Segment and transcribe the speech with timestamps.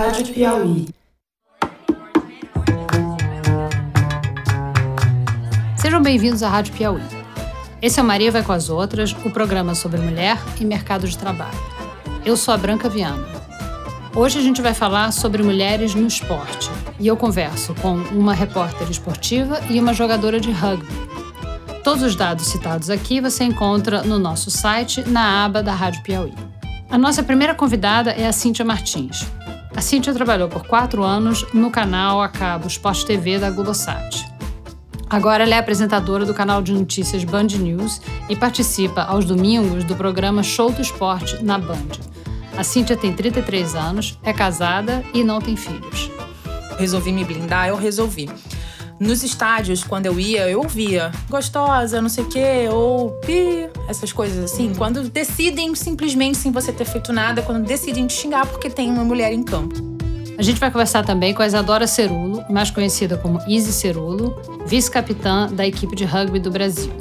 [0.00, 0.88] Rádio Piauí.
[5.76, 7.02] Sejam bem-vindos à Rádio Piauí.
[7.82, 11.18] Esse é o Maria Vai com as Outras, o programa sobre mulher e mercado de
[11.18, 11.58] trabalho.
[12.24, 13.26] Eu sou a Branca Viana.
[14.16, 18.90] Hoje a gente vai falar sobre mulheres no esporte e eu converso com uma repórter
[18.90, 20.88] esportiva e uma jogadora de rugby.
[21.84, 26.32] Todos os dados citados aqui você encontra no nosso site, na aba da Rádio Piauí.
[26.90, 29.26] A nossa primeira convidada é a Cíntia Martins.
[29.74, 34.28] A Cíntia trabalhou por quatro anos no canal a cabo Sport TV da Globosat.
[35.08, 39.94] Agora ela é apresentadora do canal de notícias Band News e participa aos domingos do
[39.94, 41.88] programa Show do Esporte na Band.
[42.56, 46.10] A Cíntia tem 33 anos, é casada e não tem filhos.
[46.76, 48.28] Resolvi me blindar, eu resolvi.
[49.00, 54.12] Nos estádios, quando eu ia, eu ouvia gostosa, não sei o quê, ou pi, essas
[54.12, 54.74] coisas assim.
[54.74, 59.02] Quando decidem simplesmente, sem você ter feito nada, quando decidem te xingar porque tem uma
[59.02, 59.74] mulher em campo.
[60.36, 65.48] A gente vai conversar também com a Isadora Cerulo, mais conhecida como Izzy Cerulo, vice-capitã
[65.50, 66.92] da equipe de rugby do Brasil.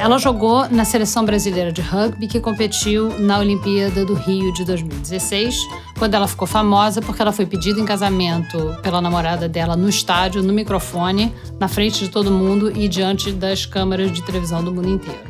[0.00, 5.54] Ela jogou na seleção brasileira de rugby que competiu na Olimpíada do Rio de 2016,
[5.98, 10.42] quando ela ficou famosa porque ela foi pedida em casamento pela namorada dela no estádio,
[10.42, 14.88] no microfone, na frente de todo mundo e diante das câmeras de televisão do mundo
[14.88, 15.20] inteiro.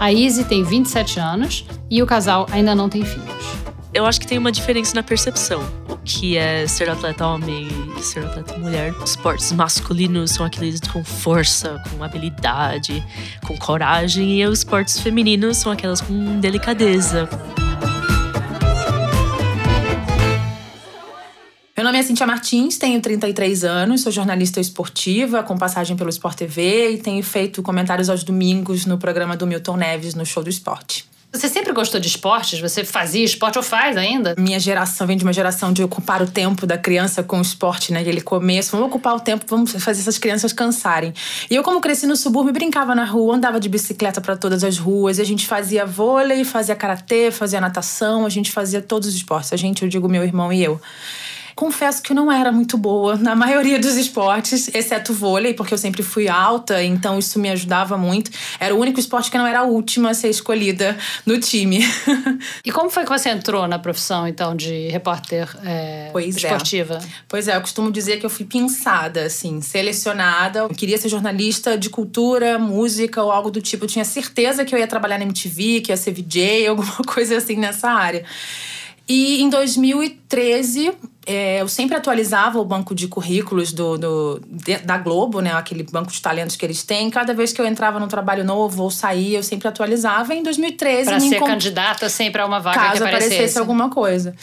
[0.00, 3.46] A Izzy tem 27 anos e o casal ainda não tem filhos.
[3.94, 5.62] Eu acho que tem uma diferença na percepção.
[5.88, 7.68] O que é ser atleta homem
[8.02, 8.92] ser atleta mulher.
[9.02, 13.04] Os esportes masculinos são aqueles com força, com habilidade,
[13.46, 14.40] com coragem.
[14.40, 17.28] E os esportes femininos são aquelas com delicadeza.
[21.76, 26.36] Meu nome é Cintia Martins, tenho 33 anos, sou jornalista esportiva, com passagem pelo Sport
[26.36, 30.50] TV e tenho feito comentários aos domingos no programa do Milton Neves no Show do
[30.50, 31.06] Esporte.
[31.32, 32.60] Você sempre gostou de esportes?
[32.60, 34.34] Você fazia esporte ou faz ainda?
[34.36, 37.90] Minha geração vem de uma geração de ocupar o tempo da criança com o esporte,
[37.90, 38.00] né?
[38.00, 38.72] Aquele começo.
[38.72, 41.14] Vamos ocupar o tempo, vamos fazer essas crianças cansarem.
[41.50, 44.76] E eu, como cresci no subúrbio, brincava na rua, andava de bicicleta para todas as
[44.76, 45.18] ruas.
[45.18, 49.54] A gente fazia vôlei, fazia karatê, fazia natação, a gente fazia todos os esportes.
[49.54, 50.78] A gente, eu digo meu irmão e eu.
[51.54, 55.78] Confesso que eu não era muito boa na maioria dos esportes, exceto vôlei, porque eu
[55.78, 58.30] sempre fui alta, então isso me ajudava muito.
[58.58, 60.96] Era o único esporte que não era a última a ser escolhida
[61.26, 61.80] no time.
[62.64, 66.94] e como foi que você entrou na profissão, então, de repórter é, pois esportiva?
[67.02, 67.06] É.
[67.28, 70.60] Pois é, eu costumo dizer que eu fui pensada, assim, selecionada.
[70.60, 73.84] Eu queria ser jornalista de cultura, música ou algo do tipo.
[73.84, 77.36] Eu tinha certeza que eu ia trabalhar na MTV, que ia ser VJ, alguma coisa
[77.36, 78.24] assim nessa área.
[79.08, 80.92] E em 2013,
[81.26, 84.42] é, eu sempre atualizava o banco de currículos do, do,
[84.84, 85.52] da Globo, né?
[85.52, 87.10] Aquele banco de talentos que eles têm.
[87.10, 90.34] Cada vez que eu entrava num trabalho novo ou saía, eu sempre atualizava.
[90.34, 91.04] Em 2013...
[91.04, 93.34] Para ser candidata sempre a uma vaga caso que aparecesse.
[93.34, 94.34] aparecesse alguma coisa.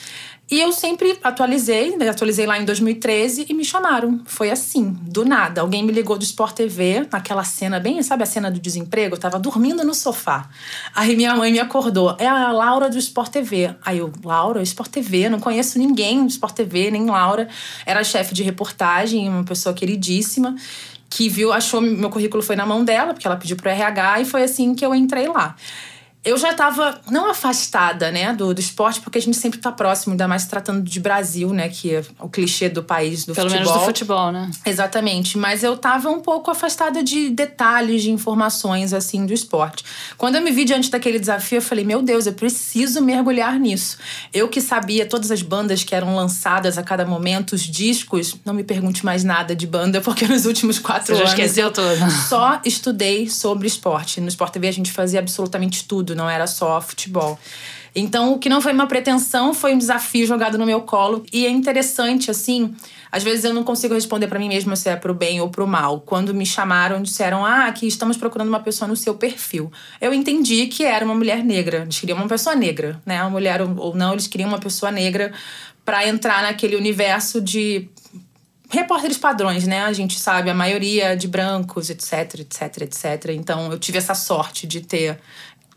[0.52, 2.10] E eu sempre atualizei, né?
[2.10, 4.20] atualizei lá em 2013 e me chamaram.
[4.26, 5.62] Foi assim, do nada.
[5.62, 9.14] Alguém me ligou do Sport TV, naquela cena bem, sabe a cena do desemprego?
[9.14, 10.50] Eu tava dormindo no sofá.
[10.96, 12.16] Aí minha mãe me acordou.
[12.18, 13.76] É a Laura do Sport TV.
[13.86, 17.48] Aí eu, Laura, Sport TV, não conheço ninguém do Sport TV, nem Laura.
[17.86, 20.56] Era chefe de reportagem, uma pessoa queridíssima
[21.12, 24.26] que viu, achou meu currículo foi na mão dela, porque ela pediu pro RH e
[24.26, 25.56] foi assim que eu entrei lá
[26.24, 30.12] eu já estava não afastada, né, do, do esporte, porque a gente sempre está próximo,
[30.12, 33.63] ainda mais tratando de Brasil, né, que é o clichê do país do Pelo futebol.
[33.63, 34.52] Pelo menos do futebol, né?
[34.66, 39.85] Exatamente, mas eu estava um pouco afastada de detalhes, de informações assim do esporte.
[40.18, 43.97] Quando eu me vi diante daquele desafio, eu falei: "Meu Deus, eu preciso mergulhar nisso".
[44.34, 48.53] Eu que sabia todas as bandas que eram lançadas a cada momento, os discos, não
[48.53, 52.12] me pergunte mais nada de banda, porque nos últimos quatro Você anos já esqueceu tudo.
[52.28, 54.19] só estudei sobre esporte.
[54.19, 57.40] No Sport TV a gente fazia absolutamente tudo tudo, não era só futebol.
[57.96, 61.24] Então, o que não foi uma pretensão foi um desafio jogado no meu colo.
[61.34, 62.75] E é interessante, assim,
[63.12, 65.68] às vezes eu não consigo responder para mim mesma se é pro bem ou pro
[65.68, 66.02] mal.
[66.02, 69.72] Quando me chamaram, disseram: Ah, aqui estamos procurando uma pessoa no seu perfil.
[70.00, 71.80] Eu entendi que era uma mulher negra.
[71.80, 73.22] Eles queriam uma pessoa negra, né?
[73.22, 75.34] Uma mulher ou não, eles queriam uma pessoa negra
[75.84, 77.89] para entrar naquele universo de
[78.69, 79.81] repórteres padrões, né?
[79.81, 83.31] A gente sabe, a maioria de brancos, etc, etc, etc.
[83.31, 85.19] Então eu tive essa sorte de ter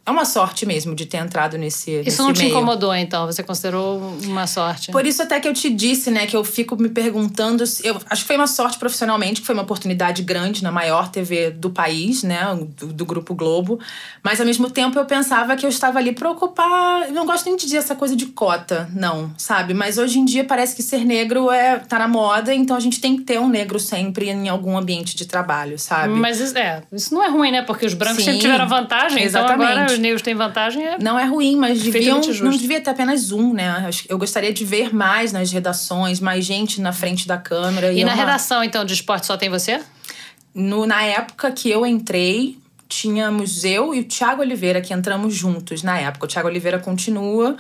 [0.05, 2.51] é uma sorte mesmo de ter entrado nesse Isso nesse não te meio.
[2.51, 3.25] incomodou, então?
[3.27, 4.91] Você considerou uma sorte?
[4.91, 7.65] Por isso até que eu te disse, né, que eu fico me perguntando...
[7.65, 11.09] Se, eu acho que foi uma sorte profissionalmente, que foi uma oportunidade grande na maior
[11.09, 12.41] TV do país, né,
[12.77, 13.79] do, do Grupo Globo.
[14.25, 17.07] Mas, ao mesmo tempo, eu pensava que eu estava ali para ocupar...
[17.07, 19.73] Eu não gosto nem de dizer essa coisa de cota, não, sabe?
[19.73, 23.01] Mas hoje em dia parece que ser negro é tá na moda, então a gente
[23.01, 26.13] tem que ter um negro sempre em algum ambiente de trabalho, sabe?
[26.13, 27.63] Mas, é, isso não é ruim, né?
[27.63, 29.63] Porque os brancos Sim, sempre tiveram vantagem, exatamente.
[29.63, 30.99] então agora os negros têm vantagem é.
[30.99, 32.45] Não é ruim, mas deviam, justo.
[32.45, 33.89] não devia ter apenas um, né?
[34.09, 37.93] Eu gostaria de ver mais nas redações, mais gente na frente da câmera.
[37.93, 39.81] E é na uma- redação, então, de esporte só tem você?
[40.55, 42.59] No, na época que eu entrei,
[42.89, 46.27] tínhamos eu e o Thiago Oliveira que entramos juntos na época.
[46.27, 47.57] O Thiago Oliveira continua.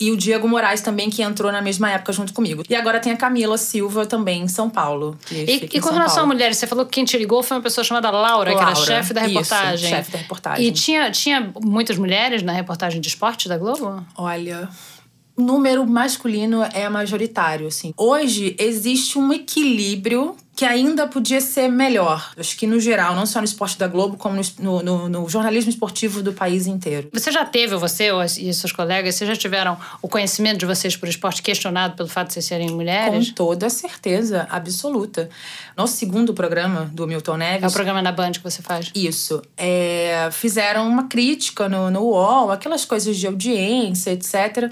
[0.00, 2.64] E o Diego Moraes também, que entrou na mesma época junto comigo.
[2.68, 5.18] E agora tem a Camila Silva também em São Paulo.
[5.26, 7.62] que E, e com relação a mulheres, você falou que quem te ligou foi uma
[7.62, 9.90] pessoa chamada Laura, que era Laura, chefe da isso, reportagem.
[9.90, 10.66] chefe da reportagem.
[10.66, 14.02] E tinha, tinha muitas mulheres na reportagem de esporte da Globo?
[14.16, 14.70] Olha,
[15.40, 17.92] número masculino é majoritário, assim.
[17.96, 22.32] Hoje existe um equilíbrio que ainda podia ser melhor.
[22.36, 25.70] Acho que no geral, não só no esporte da Globo, como no, no- no jornalismo
[25.70, 27.08] esportivo do país inteiro.
[27.14, 30.66] Você já teve, você ou as- e seus colegas, vocês já tiveram o conhecimento de
[30.66, 33.28] vocês por esporte questionado pelo fato de vocês serem mulheres?
[33.28, 35.30] Com toda certeza absoluta.
[35.74, 37.62] Nosso segundo programa do Milton Neves.
[37.64, 38.90] É o programa na Band que você faz?
[38.94, 39.40] Isso.
[39.56, 44.70] É, fizeram uma crítica no, no UOL, aquelas coisas de audiência, etc.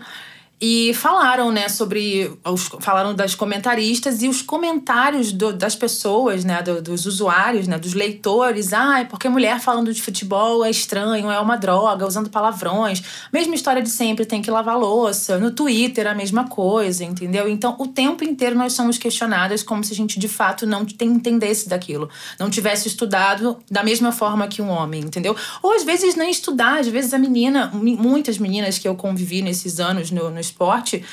[0.60, 2.32] E falaram, né, sobre.
[2.44, 7.78] Os, falaram das comentaristas e os comentários do- das pessoas, né, do- dos usuários, né,
[7.78, 8.72] dos leitores.
[8.72, 13.00] Ai, porque mulher falando de futebol é estranho, é uma droga, usando palavrões.
[13.32, 15.38] Mesma história de sempre, tem que lavar louça.
[15.38, 17.49] No Twitter, a mesma coisa, entendeu?
[17.49, 20.96] Então, o tempo inteiro nós somos questionadas como se a gente, de fato, não te-
[21.04, 22.11] entendesse daquilo.
[22.37, 25.37] Não tivesse estudado da mesma forma que um homem, entendeu?
[25.62, 29.78] Ou às vezes nem estudar, às vezes a menina, muitas meninas que eu convivi nesses
[29.78, 31.04] anos no, no esporte,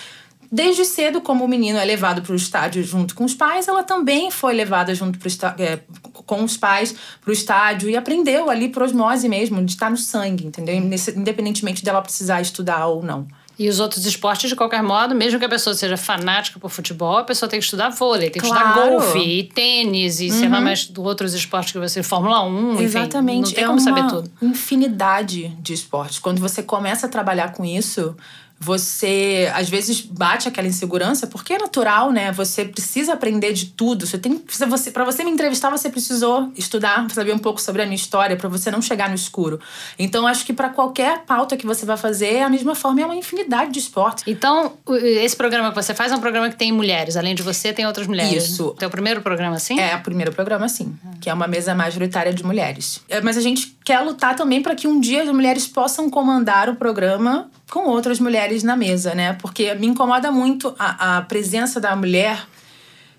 [0.51, 3.83] desde cedo, como o menino é levado para o estádio junto com os pais, ela
[3.83, 5.29] também foi levada junto pro
[5.59, 5.79] é,
[6.25, 9.97] com os pais para o estádio e aprendeu ali por osmose mesmo, de estar no
[9.97, 10.75] sangue, entendeu?
[10.75, 13.27] Independentemente dela precisar estudar ou não.
[13.57, 17.17] E os outros esportes, de qualquer modo, mesmo que a pessoa seja fanática por futebol,
[17.19, 18.95] a pessoa tem que estudar vôlei, tem que estudar Claro.
[18.95, 18.99] Uhum.
[18.99, 22.03] golfe, e tênis, e sei lá mais do outros esportes que você.
[22.03, 22.83] Fórmula 1, enfim.
[22.83, 23.45] Exatamente.
[23.45, 24.29] Não tem é como saber tudo.
[24.41, 26.19] infinidade de esportes.
[26.19, 28.15] Quando você começa a trabalhar com isso,
[28.59, 32.31] você às vezes bate aquela insegurança, porque é natural, né?
[32.31, 34.07] Você precisa aprender de tudo.
[34.07, 37.85] Você tem você para você me entrevistar, você precisou estudar, saber um pouco sobre a
[37.85, 39.59] minha história para você não chegar no escuro.
[39.99, 43.15] Então acho que para qualquer pauta que você vai fazer, a mesma forma é uma
[43.15, 44.23] infinidade de esportes.
[44.27, 47.17] Então, esse programa que você faz é um programa que tem mulheres.
[47.17, 48.45] Além de você, tem outras mulheres.
[48.45, 48.75] Isso.
[48.79, 49.79] É o primeiro programa assim?
[49.79, 50.97] É o primeiro programa, sim.
[51.19, 53.01] Que é uma mesa majoritária de mulheres.
[53.09, 56.69] É, mas a gente quer lutar também para que um dia as mulheres possam comandar
[56.69, 59.33] o programa com outras mulheres na mesa, né?
[59.33, 62.45] Porque me incomoda muito a, a presença da mulher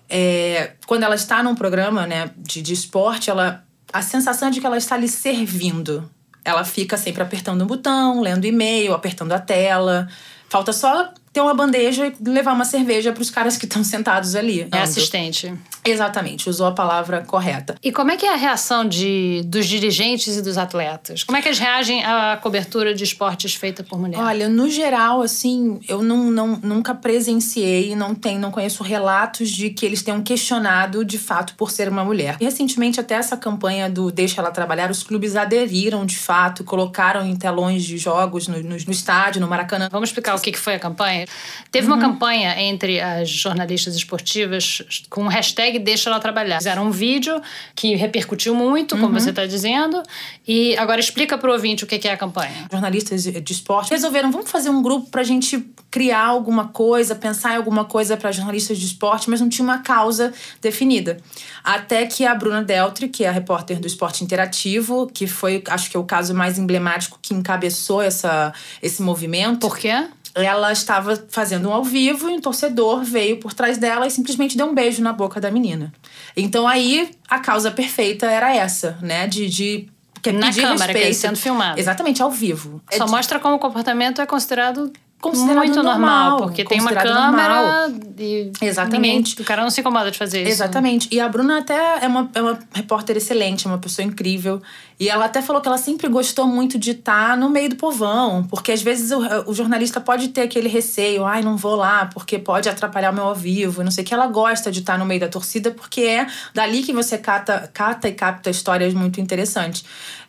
[0.09, 4.65] é, quando ela está num programa né, de, de esporte, ela, a sensação de que
[4.65, 6.09] ela está ali servindo.
[6.43, 10.07] Ela fica sempre apertando um botão, lendo e-mail, apertando a tela.
[10.47, 14.33] Falta só ter uma bandeja e levar uma cerveja para os caras que estão sentados
[14.33, 14.67] ali.
[14.71, 15.53] É assistente.
[15.85, 17.75] Exatamente, usou a palavra correta.
[17.83, 21.23] E como é que é a reação de, dos dirigentes e dos atletas?
[21.23, 24.19] Como é que eles reagem à cobertura de esportes feita por mulher?
[24.19, 29.69] Olha, no geral, assim, eu não, não, nunca presenciei, não tem, não conheço relatos de
[29.69, 32.37] que eles tenham questionado de fato por ser uma mulher.
[32.39, 37.23] E, recentemente, até essa campanha do Deixa Ela Trabalhar, os clubes aderiram de fato, colocaram
[37.25, 39.87] em telões de jogos no, no, no estádio, no Maracanã.
[39.91, 41.26] Vamos explicar o que que foi a campanha?
[41.71, 41.93] Teve Uhum.
[41.93, 46.57] uma campanha entre as jornalistas esportivas com o hashtag Deixa Ela Trabalhar.
[46.57, 47.41] Fizeram um vídeo
[47.75, 49.19] que repercutiu muito, como Uhum.
[49.19, 50.01] você está dizendo.
[50.47, 52.67] E agora explica para o ouvinte o que é a campanha.
[52.71, 57.57] jornalistas de esporte resolveram vamos fazer um grupo pra gente criar alguma coisa, pensar em
[57.57, 61.17] alguma coisa para jornalistas de esporte, mas não tinha uma causa definida.
[61.63, 65.89] Até que a Bruna Deltri, que é a repórter do Esporte Interativo, que foi, acho
[65.89, 70.07] que é o caso mais emblemático que encabeçou essa, esse movimento, Por quê?
[70.41, 74.55] Ela estava fazendo um ao vivo e um torcedor veio por trás dela e simplesmente
[74.57, 75.91] deu um beijo na boca da menina.
[76.35, 79.27] Então aí a causa perfeita era essa, né?
[79.27, 79.87] De, de
[80.21, 81.15] que é Na câmera, que é respeito.
[81.15, 81.79] sendo filmado.
[81.79, 82.81] Exatamente, ao vivo.
[82.91, 86.79] É Só de- mostra como o comportamento é considerado, Considerado muito normal, normal, porque tem
[86.79, 89.41] uma câmera e Exatamente.
[89.41, 90.51] o cara não se incomoda de fazer isso.
[90.51, 91.07] Exatamente.
[91.11, 94.61] E a Bruna até é uma, é uma repórter excelente, é uma pessoa incrível.
[94.99, 98.45] E ela até falou que ela sempre gostou muito de estar no meio do povão,
[98.47, 102.37] porque às vezes o, o jornalista pode ter aquele receio, ai, não vou lá, porque
[102.37, 104.13] pode atrapalhar o meu ao vivo, não sei que.
[104.13, 108.07] Ela gosta de estar no meio da torcida, porque é dali que você cata, cata
[108.07, 109.83] e capta histórias muito interessantes.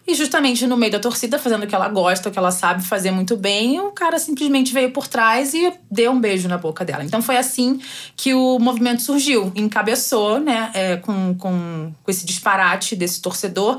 [0.09, 2.83] E justamente no meio da torcida, fazendo o que ela gosta, o que ela sabe
[2.83, 6.83] fazer muito bem, o cara simplesmente veio por trás e deu um beijo na boca
[6.83, 7.05] dela.
[7.05, 7.79] Então foi assim
[8.17, 13.77] que o movimento surgiu, encabeçou, né, é, com, com, com esse disparate desse torcedor.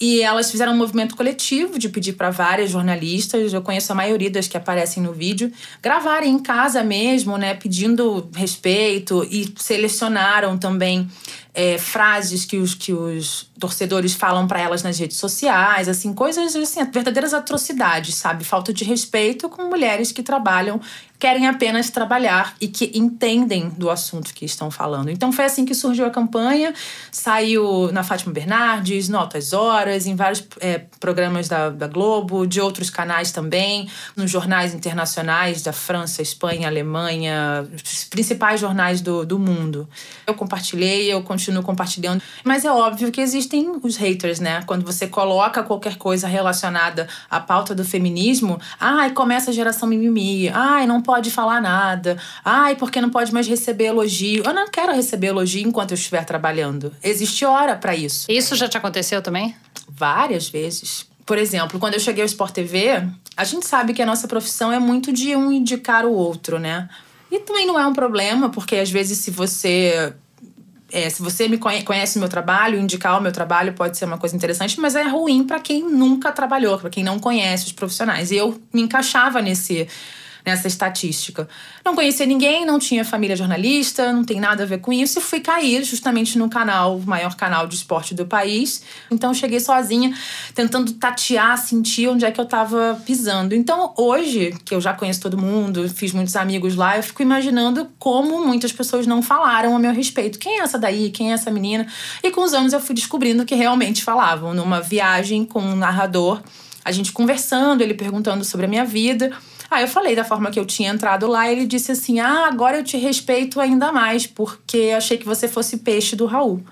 [0.00, 4.30] E elas fizeram um movimento coletivo de pedir para várias jornalistas, eu conheço a maioria
[4.30, 5.52] das que aparecem no vídeo,
[5.82, 11.06] gravarem em casa mesmo, né, pedindo respeito e selecionaram também
[11.52, 16.56] é, frases que os, que os torcedores falam para elas nas redes sociais, assim, coisas
[16.56, 18.42] assim, verdadeiras atrocidades, sabe?
[18.44, 20.80] Falta de respeito com mulheres que trabalham
[21.20, 25.10] querem apenas trabalhar e que entendem do assunto que estão falando.
[25.10, 26.72] Então foi assim que surgiu a campanha,
[27.12, 32.58] saiu na Fátima Bernardes, no Altas Horas, em vários é, programas da, da Globo, de
[32.58, 33.86] outros canais também,
[34.16, 39.86] nos jornais internacionais da França, Espanha, Alemanha, os principais jornais do, do mundo.
[40.26, 44.62] Eu compartilhei, eu continuo compartilhando, mas é óbvio que existem os haters, né?
[44.66, 50.48] Quando você coloca qualquer coisa relacionada à pauta do feminismo, ai, começa a geração mimimi,
[50.48, 52.16] ai, não pode falar nada.
[52.44, 54.44] Ai, porque não pode mais receber elogio.
[54.44, 56.94] Eu não quero receber elogio enquanto eu estiver trabalhando.
[57.02, 58.30] Existe hora para isso.
[58.30, 59.56] Isso já te aconteceu também?
[59.88, 61.06] Várias vezes.
[61.26, 63.02] Por exemplo, quando eu cheguei ao Sport TV,
[63.36, 66.88] a gente sabe que a nossa profissão é muito de um indicar o outro, né?
[67.30, 70.12] E também não é um problema, porque às vezes se você
[70.92, 74.18] é, se você me conhece o meu trabalho, indicar o meu trabalho pode ser uma
[74.18, 78.30] coisa interessante, mas é ruim para quem nunca trabalhou, para quem não conhece os profissionais.
[78.30, 79.86] E eu me encaixava nesse
[80.44, 81.48] nessa estatística.
[81.84, 85.22] Não conhecia ninguém, não tinha família jornalista, não tem nada a ver com isso, e
[85.22, 88.82] fui cair justamente no canal, o maior canal de esporte do país.
[89.10, 90.14] Então cheguei sozinha,
[90.54, 93.54] tentando tatear, sentir onde é que eu estava pisando.
[93.54, 97.88] Então hoje, que eu já conheço todo mundo, fiz muitos amigos lá, eu fico imaginando
[97.98, 100.38] como muitas pessoas não falaram a meu respeito.
[100.38, 101.10] Quem é essa daí?
[101.10, 101.86] Quem é essa menina?
[102.22, 104.54] E com os anos eu fui descobrindo que realmente falavam.
[104.54, 106.42] Numa viagem com um narrador,
[106.84, 109.30] a gente conversando, ele perguntando sobre a minha vida.
[109.70, 112.48] Aí eu falei da forma que eu tinha entrado lá, e ele disse assim: Ah,
[112.48, 116.62] agora eu te respeito ainda mais, porque achei que você fosse peixe do Raul.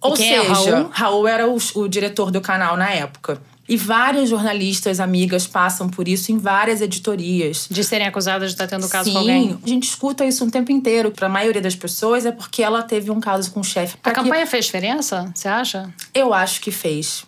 [0.00, 0.88] Ou seja, é Raul?
[0.92, 1.26] Raul?
[1.26, 3.40] era o, o diretor do canal na época.
[3.66, 7.66] E várias jornalistas amigas passam por isso em várias editorias.
[7.70, 9.48] De serem acusadas de estar tendo caso Sim, com alguém?
[9.48, 11.10] Sim, a gente escuta isso um tempo inteiro.
[11.10, 13.96] Para a maioria das pessoas é porque ela teve um caso com o chefe.
[14.04, 15.88] A campanha fez diferença, você acha?
[16.12, 17.24] Eu acho que fez.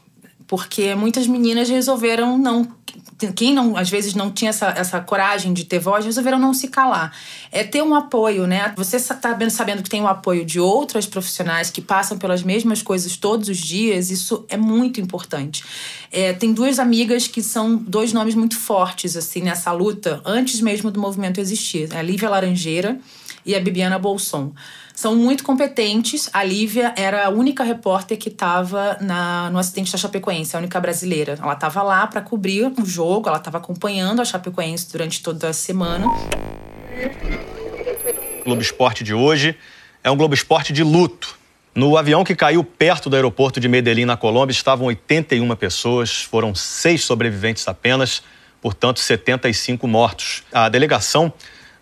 [0.47, 2.68] Porque muitas meninas resolveram não
[3.35, 6.69] quem não, às vezes não tinha essa, essa coragem de ter voz, resolveram não se
[6.69, 7.17] calar.
[7.51, 8.75] É ter um apoio, né?
[8.77, 9.19] Você está
[9.51, 13.59] sabendo que tem o apoio de outras profissionais que passam pelas mesmas coisas todos os
[13.59, 15.65] dias, isso é muito importante.
[16.13, 20.91] É, tem duas amigas que são dois nomes muito fortes, assim, nessa luta, antes mesmo
[20.91, 21.95] do movimento existir.
[21.97, 22.99] A Lívia Laranjeira
[23.47, 24.53] e a Bibiana Bolson
[24.93, 26.29] são muito competentes.
[26.33, 28.99] A Lívia era a única repórter que estava
[29.53, 31.38] no acidente da Chapecoense, a única brasileira.
[31.41, 35.53] Ela estava lá para cobrir o jogo, ela estava acompanhando a Chapecoense durante toda a
[35.53, 36.07] semana.
[38.41, 39.57] O Globo Esporte de hoje
[40.03, 41.38] é um Globo Esporte de luto.
[41.75, 46.55] No avião que caiu perto do aeroporto de Medellín, na Colômbia, estavam 81 pessoas, foram
[46.55, 48.23] seis sobreviventes apenas,
[48.62, 50.43] portanto, 75 mortos.
[50.50, 51.31] A delegação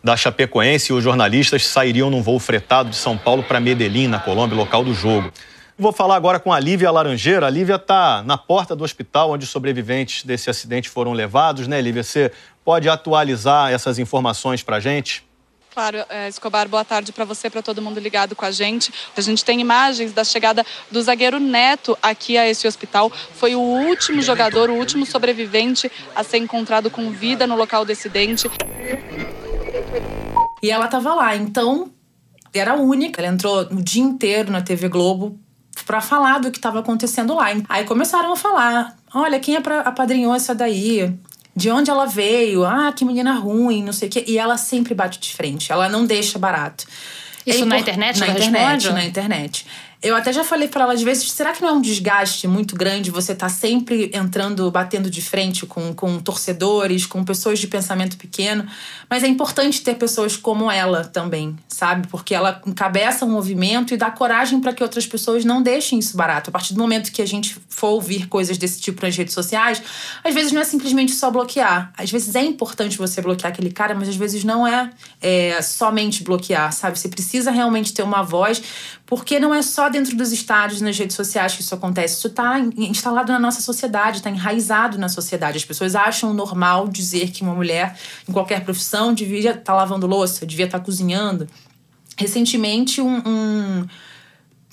[0.04, 4.20] da Chapecoense e os jornalistas sairiam num voo fretado de São Paulo para Medellín, na
[4.20, 5.32] Colômbia, local do jogo.
[5.78, 7.46] Vou falar agora com a Lívia Laranjeira.
[7.46, 11.80] A Lívia está na porta do hospital onde os sobreviventes desse acidente foram levados, né,
[11.80, 12.04] Lívia?
[12.04, 12.30] Você
[12.62, 15.24] pode atualizar essas informações para a gente?
[15.72, 18.92] Claro, é, Escobar, boa tarde para você, para todo mundo ligado com a gente.
[19.16, 23.10] A gente tem imagens da chegada do zagueiro Neto aqui a esse hospital.
[23.10, 27.90] Foi o último jogador, o último sobrevivente a ser encontrado com vida no local do
[27.90, 28.48] acidente.
[30.64, 31.90] E ela tava lá, então
[32.54, 33.20] era única.
[33.20, 35.38] Ela entrou o dia inteiro na TV Globo
[35.84, 37.48] para falar do que estava acontecendo lá.
[37.68, 41.14] Aí começaram a falar: olha, quem apadrinhou essa daí?
[41.54, 42.64] De onde ela veio?
[42.64, 44.24] Ah, que menina ruim, não sei o quê.
[44.26, 46.86] E ela sempre bate de frente, ela não deixa barato.
[47.46, 48.20] Isso é na internet?
[48.20, 48.92] Na internet, responde?
[48.94, 49.66] na internet.
[50.04, 52.76] Eu até já falei para ela às vezes, será que não é um desgaste muito
[52.76, 58.18] grande você tá sempre entrando, batendo de frente com, com torcedores, com pessoas de pensamento
[58.18, 58.66] pequeno?
[59.08, 62.06] Mas é importante ter pessoas como ela também, sabe?
[62.08, 66.18] Porque ela encabeça um movimento e dá coragem para que outras pessoas não deixem isso
[66.18, 66.50] barato.
[66.50, 69.82] A partir do momento que a gente for ouvir coisas desse tipo nas redes sociais,
[70.22, 71.94] às vezes não é simplesmente só bloquear.
[71.96, 74.90] Às vezes é importante você bloquear aquele cara, mas às vezes não é,
[75.22, 76.98] é somente bloquear, sabe?
[76.98, 78.62] Você precisa realmente ter uma voz,
[79.06, 82.16] porque não é só dentro dos estádios, nas redes sociais que isso acontece.
[82.16, 85.58] Isso está instalado na nossa sociedade, está enraizado na sociedade.
[85.58, 90.06] As pessoas acham normal dizer que uma mulher, em qualquer profissão, devia estar tá lavando
[90.06, 91.46] louça, devia estar tá cozinhando.
[92.16, 93.86] Recentemente, um, um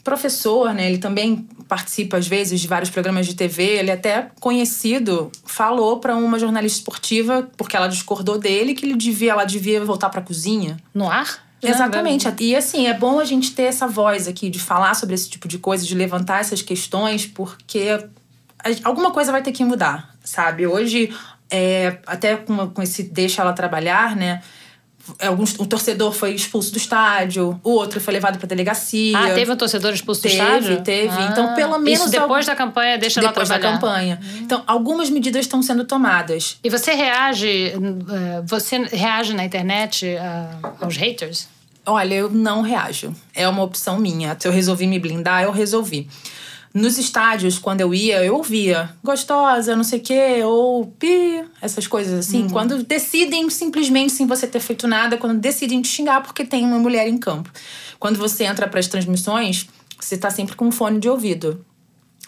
[0.02, 5.32] professor, né, ele também participa às vezes de vários programas de TV, ele até conhecido,
[5.46, 10.10] falou para uma jornalista esportiva, porque ela discordou dele, que ele devia, ela devia voltar
[10.10, 10.78] para a cozinha.
[10.94, 11.51] No ar?
[11.62, 12.28] Exatamente.
[12.40, 15.48] E assim, é bom a gente ter essa voz aqui de falar sobre esse tipo
[15.48, 17.88] de coisa, de levantar essas questões, porque
[18.84, 20.66] alguma coisa vai ter que mudar, sabe?
[20.66, 21.14] Hoje,
[21.50, 24.42] é, até com, com esse deixa ela trabalhar, né?
[25.20, 29.18] Alguns, um torcedor foi expulso do estádio, o outro foi levado para delegacia.
[29.18, 30.82] Ah, teve um torcedor expulso teve, do estádio?
[30.82, 32.02] Teve, ah, Então, pelo menos.
[32.02, 33.76] Isso depois da campanha, deixa depois ela trabalhar.
[33.76, 34.20] Depois da campanha.
[34.22, 34.40] Hum.
[34.42, 36.58] Então, algumas medidas estão sendo tomadas.
[36.64, 37.74] E você reage,
[38.46, 40.16] você reage na internet
[40.80, 41.48] aos haters?
[41.86, 43.14] Olha, eu não reajo.
[43.34, 44.38] É uma opção minha.
[44.40, 46.08] Se eu resolvi me blindar, eu resolvi.
[46.74, 51.86] Nos estádios, quando eu ia, eu ouvia gostosa, não sei o quê, ou pi, essas
[51.86, 52.44] coisas assim.
[52.44, 52.50] Uhum.
[52.50, 56.80] Quando decidem simplesmente sem você ter feito nada, quando decidem te xingar porque tem uma
[56.80, 57.52] mulher em campo.
[58.00, 59.68] Quando você entra para as transmissões,
[60.00, 61.66] você tá sempre com um fone de ouvido.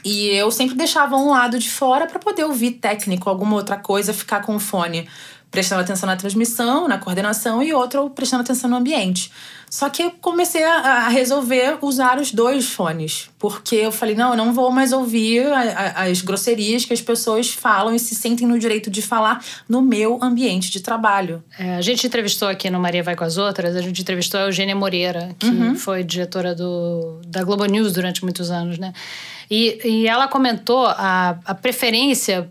[0.03, 4.13] E eu sempre deixava um lado de fora para poder ouvir técnico, alguma outra coisa,
[4.13, 5.07] ficar com o fone
[5.49, 9.31] prestando atenção na transmissão, na coordenação e outro prestando atenção no ambiente.
[9.73, 14.37] Só que eu comecei a, resolver usar os dois fones, porque eu falei: não, eu
[14.37, 15.51] não vou mais ouvir
[15.95, 20.19] as grosserias que as pessoas falam e se sentem no direito de falar no meu
[20.21, 21.43] ambiente de trabalho.
[21.57, 24.43] É, a gente entrevistou aqui no Maria Vai com as Outras, a gente entrevistou a
[24.43, 25.75] Eugênia Moreira, que uhum.
[25.75, 28.93] foi diretora do, da Globo News durante muitos anos, né?
[29.49, 32.47] E, e ela comentou a, a preferência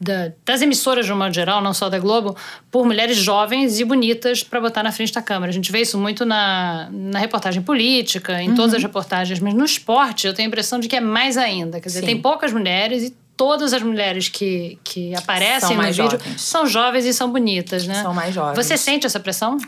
[0.00, 2.36] da, das emissoras de um modo geral, não só da Globo,
[2.70, 5.50] por mulheres jovens e bonitas para botar na frente da câmera.
[5.50, 8.54] A gente vê isso muito na, na reportagem política, em uhum.
[8.54, 11.80] todas as reportagens, mas no esporte eu tenho a impressão de que é mais ainda.
[11.80, 12.06] Quer dizer, Sim.
[12.06, 16.40] tem poucas mulheres e todas as mulheres que, que aparecem no vídeo jovens.
[16.40, 18.02] são jovens e são bonitas, né?
[18.02, 18.56] São mais jovens.
[18.56, 19.58] Você sente essa pressão?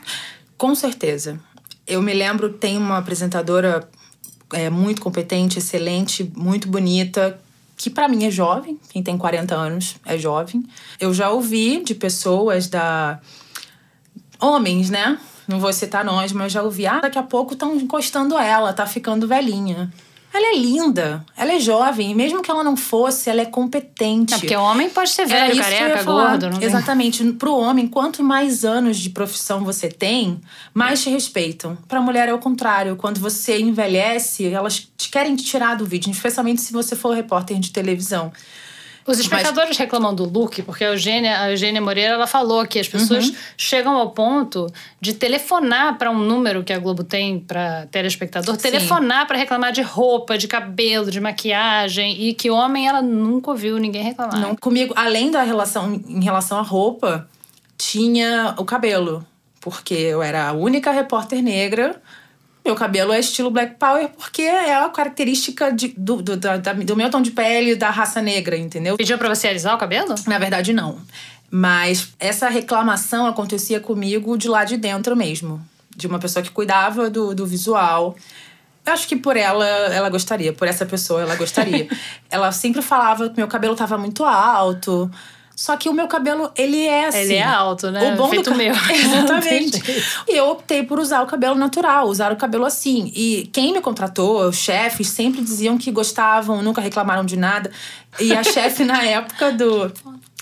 [0.56, 1.38] Com certeza.
[1.86, 3.88] Eu me lembro, tem uma apresentadora
[4.52, 7.38] é, muito competente, excelente, muito bonita,
[7.76, 10.64] que para mim é jovem, quem tem 40 anos é jovem.
[10.98, 13.20] Eu já ouvi de pessoas da.
[14.40, 15.18] homens, né?
[15.46, 16.86] Não vou citar nós, mas já ouvi.
[16.86, 19.92] Ah, daqui a pouco estão encostando ela, tá ficando velhinha.
[20.36, 24.34] Ela é linda, ela é jovem, e mesmo que ela não fosse, ela é competente.
[24.34, 26.50] É porque o homem pode ser velho, careca, gordo.
[26.50, 27.22] Não Exatamente.
[27.22, 27.32] Tem...
[27.32, 30.38] Pro homem, quanto mais anos de profissão você tem,
[30.74, 31.78] mais te respeitam.
[31.88, 32.96] Pra mulher é o contrário.
[32.96, 37.58] Quando você envelhece, elas te querem te tirar do vídeo, especialmente se você for repórter
[37.58, 38.30] de televisão.
[39.06, 39.78] Os espectadores Mas...
[39.78, 43.36] reclamam do look, porque a Eugênia, a Eugênia Moreira ela falou que as pessoas uhum.
[43.56, 44.66] chegam ao ponto
[45.00, 48.62] de telefonar para um número que a Globo tem para telespectador, Sim.
[48.62, 53.78] telefonar para reclamar de roupa, de cabelo, de maquiagem, e que homem ela nunca ouviu
[53.78, 54.40] ninguém reclamar.
[54.40, 57.28] Não, comigo, além da relação em relação à roupa,
[57.78, 59.24] tinha o cabelo,
[59.60, 62.00] porque eu era a única repórter negra
[62.66, 66.96] meu cabelo é estilo Black Power porque é a característica de, do, do, da, do
[66.96, 68.96] meu tom de pele da raça negra, entendeu?
[68.96, 70.14] Pediu pra você alisar o cabelo?
[70.26, 71.00] Na verdade, não.
[71.50, 75.64] Mas essa reclamação acontecia comigo de lá de dentro mesmo.
[75.96, 78.16] De uma pessoa que cuidava do, do visual.
[78.84, 80.52] Eu acho que por ela, ela gostaria.
[80.52, 81.88] Por essa pessoa, ela gostaria.
[82.28, 85.10] ela sempre falava que meu cabelo tava muito alto
[85.56, 87.18] só que o meu cabelo, ele é assim.
[87.18, 88.12] Ele é alto, né?
[88.12, 88.74] O bom Feito do meu.
[88.92, 89.82] Exatamente.
[90.28, 93.10] e eu optei por usar o cabelo natural, usar o cabelo assim.
[93.16, 97.70] E quem me contratou, os chefes, sempre diziam que gostavam, nunca reclamaram de nada.
[98.20, 99.90] E a chefe, na época do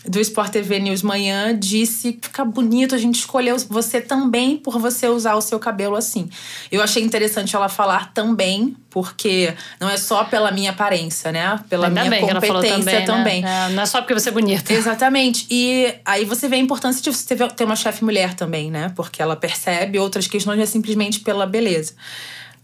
[0.06, 5.08] do Sport TV News Manhã disse: fica bonito, a gente escolheu você também por você
[5.08, 6.28] usar o seu cabelo assim.
[6.70, 11.58] Eu achei interessante ela falar também, porque não é só pela minha aparência, né?
[11.68, 12.94] Pela Ainda minha competência também.
[12.94, 13.06] Né?
[13.06, 13.42] também.
[13.42, 13.66] Né?
[13.66, 14.72] É, não é só porque você é bonita.
[14.72, 15.46] Exatamente.
[15.50, 18.92] E aí você vê a importância de você ter uma chefe mulher também, né?
[18.94, 21.94] Porque ela percebe outras questões, não é simplesmente pela beleza.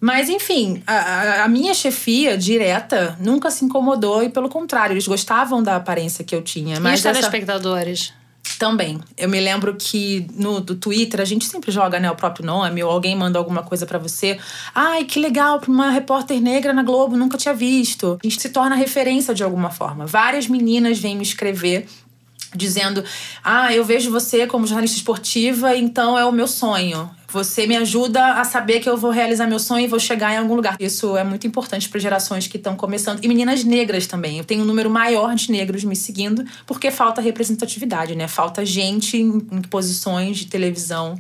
[0.01, 5.63] Mas, enfim, a, a, minha chefia direta nunca se incomodou e, pelo contrário, eles gostavam
[5.63, 6.81] da aparência que eu tinha.
[6.81, 8.13] Mas e os telespectadores?
[8.59, 8.99] Também.
[9.17, 12.83] Eu me lembro que no do Twitter a gente sempre joga né, o próprio nome
[12.83, 14.39] ou alguém manda alguma coisa para você.
[14.75, 18.19] Ai, que legal, pra uma repórter negra na Globo, nunca tinha visto.
[18.23, 20.07] A gente se torna referência de alguma forma.
[20.07, 21.87] Várias meninas vêm me escrever
[22.55, 23.05] dizendo:
[23.43, 27.11] Ah, eu vejo você como jornalista esportiva, então é o meu sonho.
[27.33, 30.39] Você me ajuda a saber que eu vou realizar meu sonho e vou chegar em
[30.39, 30.77] algum lugar.
[30.81, 33.25] Isso é muito importante para gerações que estão começando.
[33.25, 34.39] E meninas negras também.
[34.39, 38.27] Eu tenho um número maior de negros me seguindo porque falta representatividade, né?
[38.27, 41.17] Falta gente em, em posições de televisão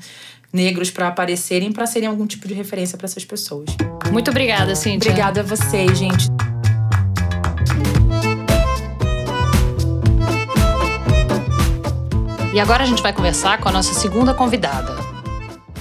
[0.52, 3.70] negros para aparecerem, para serem algum tipo de referência para essas pessoas.
[4.10, 5.12] Muito obrigada, Cintia.
[5.12, 6.49] Obrigada a vocês, gente.
[12.52, 14.92] E agora a gente vai conversar com a nossa segunda convidada.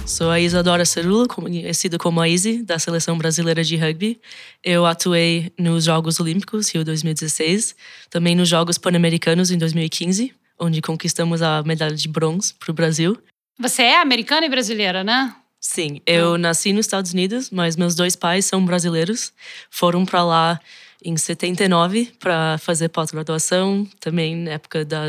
[0.05, 4.21] Sou a Isadora Cerula, conhecida como a Izzy, da Seleção Brasileira de Rugby.
[4.63, 7.75] Eu atuei nos Jogos Olímpicos, Rio 2016,
[8.07, 13.17] também nos Jogos Pan-Americanos em 2015, onde conquistamos a medalha de bronze para o Brasil.
[13.59, 15.35] Você é americana e brasileira, né?
[15.59, 19.33] Sim, eu nasci nos Estados Unidos, mas meus dois pais são brasileiros.
[19.71, 20.59] Foram para lá
[21.03, 25.03] em 79 para fazer pós-graduação, também na época da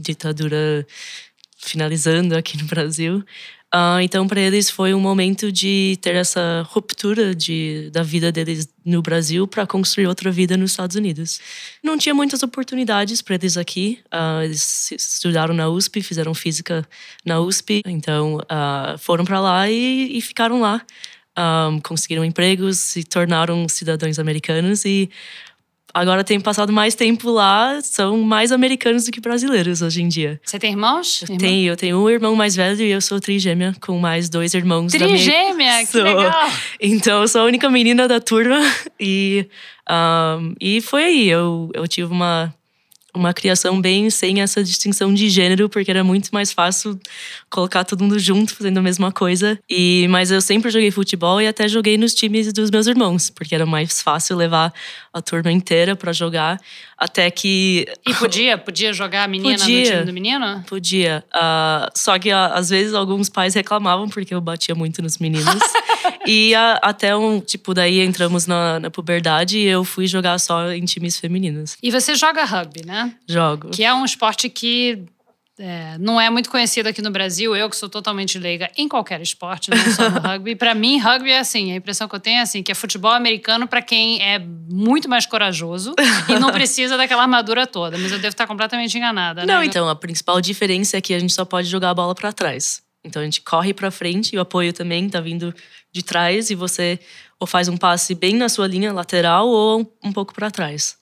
[0.00, 0.86] ditadura
[1.58, 3.24] finalizando aqui no Brasil.
[3.72, 8.68] Uh, então, para eles foi um momento de ter essa ruptura de, da vida deles
[8.84, 11.40] no Brasil para construir outra vida nos Estados Unidos.
[11.80, 14.00] Não tinha muitas oportunidades para eles aqui.
[14.06, 16.84] Uh, eles estudaram na USP, fizeram física
[17.24, 20.84] na USP, então uh, foram para lá e, e, ficaram lá.
[21.38, 25.08] Um, conseguiram empregos, se tornaram cidadãos americanos e
[25.92, 30.40] agora tenho passado mais tempo lá, são mais americanos do que brasileiros hoje em dia.
[30.44, 31.22] Você tem irmãos?
[31.28, 34.54] Eu tenho, eu tenho um irmão mais velho e eu sou trigêmea com mais dois
[34.54, 35.86] irmãos trigêmea, da minha...
[35.86, 36.50] que legal!
[36.80, 38.58] Então eu sou a única menina da turma
[38.98, 39.46] e,
[39.90, 42.54] um, e foi aí, eu, eu tive uma
[43.14, 46.98] uma criação bem sem essa distinção de gênero, porque era muito mais fácil
[47.48, 49.58] colocar todo mundo junto fazendo a mesma coisa.
[49.68, 53.54] E mas eu sempre joguei futebol e até joguei nos times dos meus irmãos, porque
[53.54, 54.72] era mais fácil levar
[55.12, 56.60] a turma inteira para jogar,
[56.96, 60.64] até que E podia, podia jogar a menina podia, no time do menino?
[60.68, 61.24] Podia.
[61.34, 65.60] Uh, só que uh, às vezes alguns pais reclamavam porque eu batia muito nos meninos.
[66.26, 70.70] e uh, até um, tipo, daí entramos na, na puberdade e eu fui jogar só
[70.70, 71.76] em times femininos.
[71.82, 73.14] E você joga rugby, né?
[73.28, 73.70] Jogo.
[73.70, 75.04] Que é um esporte que
[75.62, 77.54] é, não é muito conhecido aqui no Brasil.
[77.54, 80.56] Eu, que sou totalmente leiga em qualquer esporte, não só no rugby.
[80.56, 83.12] Para mim, rugby é assim: a impressão que eu tenho é assim, que é futebol
[83.12, 85.94] americano para quem é muito mais corajoso
[86.28, 87.98] e não precisa daquela armadura toda.
[87.98, 89.44] Mas eu devo estar completamente enganada.
[89.44, 89.66] Não, né?
[89.66, 92.82] então, a principal diferença é que a gente só pode jogar a bola para trás.
[93.04, 95.54] Então a gente corre para frente e o apoio também tá vindo
[95.92, 96.98] de trás e você
[97.38, 100.98] ou faz um passe bem na sua linha lateral ou um pouco para trás.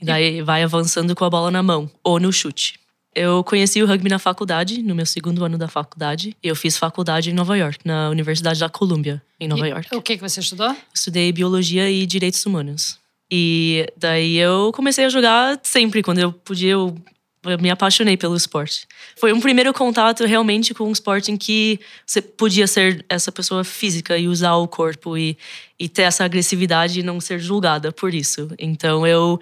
[0.00, 2.78] E daí vai avançando com a bola na mão ou no chute.
[3.14, 6.36] Eu conheci o rugby na faculdade, no meu segundo ano da faculdade.
[6.42, 9.94] Eu fiz faculdade em Nova York, na Universidade da Columbia, em Nova e York.
[9.94, 10.76] O que, que você estudou?
[10.92, 12.98] Estudei biologia e direitos humanos.
[13.30, 16.96] E daí eu comecei a jogar sempre, quando eu podia, eu,
[17.44, 18.86] eu me apaixonei pelo esporte.
[19.16, 23.64] Foi um primeiro contato realmente com um esporte em que você podia ser essa pessoa
[23.64, 25.36] física e usar o corpo e,
[25.78, 28.48] e ter essa agressividade e não ser julgada por isso.
[28.58, 29.38] Então eu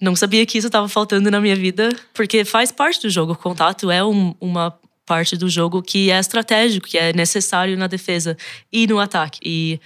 [0.00, 3.32] não sabia que isso estava faltando na minha vida, porque faz parte do jogo.
[3.32, 7.86] O contato é um, uma parte do jogo que é estratégico, que é necessário na
[7.86, 8.36] defesa
[8.72, 9.40] e no ataque.
[9.42, 9.80] E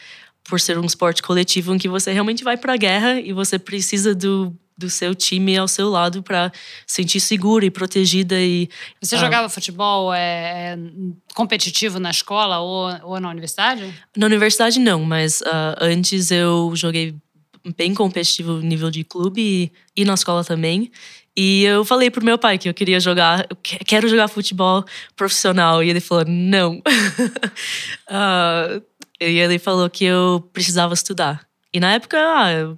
[0.44, 3.58] por ser um esporte coletivo em que você realmente vai para a guerra e você
[3.58, 6.50] precisa do, do seu time ao seu lado para
[6.86, 8.68] sentir segura e protegida e
[9.00, 10.78] você uh, jogava futebol é, é,
[11.34, 17.14] competitivo na escola ou, ou na universidade na universidade não mas uh, antes eu joguei
[17.76, 19.40] bem competitivo nível de clube
[19.96, 20.90] e, e na escola também.
[21.36, 24.84] E eu falei pro meu pai que eu queria jogar, eu quero jogar futebol
[25.16, 25.82] profissional.
[25.82, 26.78] E ele falou, não.
[28.08, 28.82] uh,
[29.20, 31.44] e ele falou que eu precisava estudar.
[31.72, 32.76] E na época, ah, eu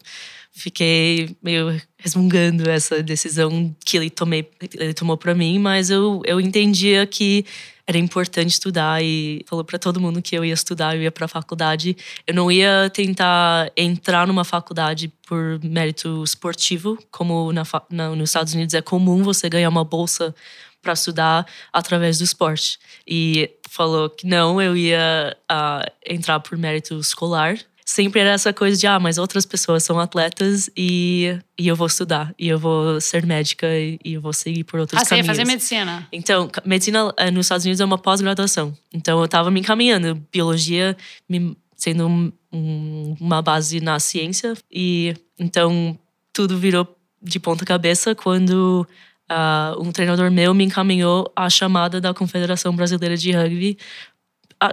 [0.56, 6.40] fiquei meio resmungando essa decisão que ele, tomei, ele tomou para mim, mas eu, eu
[6.40, 7.44] entendia que
[7.86, 11.26] era importante estudar e falou para todo mundo que eu ia estudar, eu ia para
[11.26, 11.96] a faculdade.
[12.26, 18.54] Eu não ia tentar entrar numa faculdade por mérito esportivo, como na, na, nos Estados
[18.54, 20.34] Unidos é comum você ganhar uma bolsa
[20.82, 22.78] para estudar através do esporte.
[23.06, 28.76] E falou que não, eu ia uh, entrar por mérito escolar sempre era essa coisa
[28.76, 33.00] de, ah, mas outras pessoas são atletas e, e eu vou estudar, e eu vou
[33.00, 35.28] ser médica e, e eu vou seguir por outros ah, caminhos.
[35.28, 36.08] Ah, você ia fazer medicina?
[36.12, 38.76] Então, medicina eh, nos Estados Unidos é uma pós-graduação.
[38.92, 40.20] Então, eu estava me encaminhando.
[40.32, 40.96] Biologia
[41.28, 44.54] me, sendo um, um, uma base na ciência.
[44.70, 45.96] E então,
[46.32, 46.88] tudo virou
[47.22, 48.86] de ponta cabeça quando
[49.28, 53.76] Uh, um treinador meu me encaminhou à chamada da Confederação Brasileira de Rugby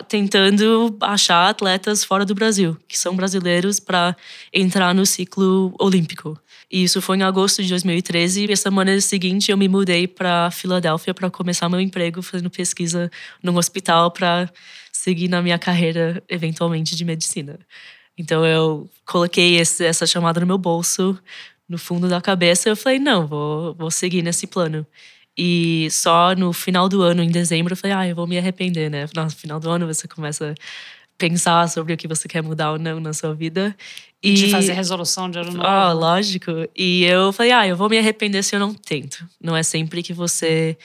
[0.07, 4.15] tentando achar atletas fora do Brasil, que são brasileiros, para
[4.53, 6.39] entrar no ciclo olímpico.
[6.71, 8.45] E isso foi em agosto de 2013.
[8.45, 13.11] E a semana seguinte eu me mudei para Filadélfia para começar meu emprego fazendo pesquisa
[13.41, 14.49] num hospital para
[14.91, 17.59] seguir na minha carreira eventualmente de medicina.
[18.17, 21.17] Então eu coloquei esse, essa chamada no meu bolso,
[21.67, 24.85] no fundo da cabeça, e eu falei, não, vou, vou seguir nesse plano.
[25.37, 28.89] E só no final do ano, em dezembro, eu falei, ah, eu vou me arrepender,
[28.89, 29.05] né?
[29.15, 30.55] No final do ano você começa a
[31.17, 33.75] pensar sobre o que você quer mudar ou não na sua vida.
[34.21, 35.67] E de fazer resolução de ano novo.
[35.67, 36.51] Ah, lógico.
[36.75, 39.25] E eu falei, ah, eu vou me arrepender se eu não tento.
[39.41, 40.77] Não é sempre que você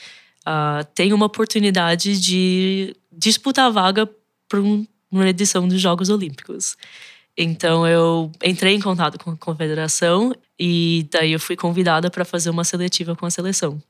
[0.45, 4.09] uh, tem uma oportunidade de disputar a vaga
[4.47, 6.75] para um, uma edição dos Jogos Olímpicos.
[7.37, 12.49] Então eu entrei em contato com a confederação e daí eu fui convidada para fazer
[12.49, 13.81] uma seletiva com a seleção.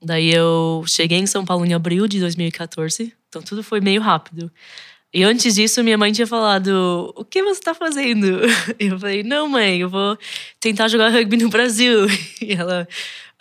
[0.00, 4.50] Daí eu cheguei em São Paulo em abril de 2014, então tudo foi meio rápido.
[5.12, 8.40] E antes disso, minha mãe tinha falado: O que você tá fazendo?
[8.78, 10.18] Eu falei: Não, mãe, eu vou
[10.60, 12.06] tentar jogar rugby no Brasil.
[12.42, 12.86] E ela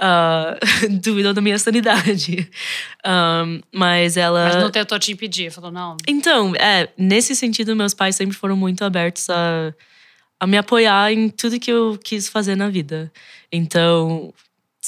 [0.02, 2.50] uh, duvidou da minha sanidade.
[3.06, 4.46] Um, mas ela.
[4.46, 5.98] Mas não tentou te impedir, falou: Não.
[6.08, 9.74] Então, é, nesse sentido, meus pais sempre foram muito abertos a,
[10.40, 13.12] a me apoiar em tudo que eu quis fazer na vida.
[13.52, 14.34] Então,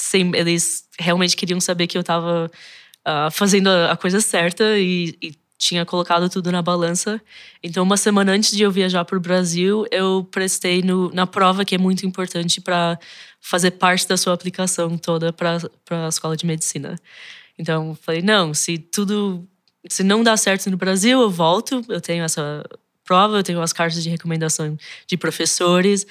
[0.00, 2.50] sim, eles realmente queriam saber que eu tava
[3.06, 7.20] uh, fazendo a, a coisa certa e, e tinha colocado tudo na balança.
[7.62, 11.64] Então, uma semana antes de eu viajar para o Brasil, eu prestei no, na prova
[11.66, 12.98] que é muito importante para
[13.40, 15.58] fazer parte da sua aplicação toda para
[15.90, 16.98] a escola de medicina.
[17.58, 19.46] Então, falei: não, se tudo.
[19.88, 21.82] Se não dá certo no Brasil, eu volto.
[21.88, 22.64] Eu tenho essa
[23.04, 26.06] prova, eu tenho as cartas de recomendação de professores,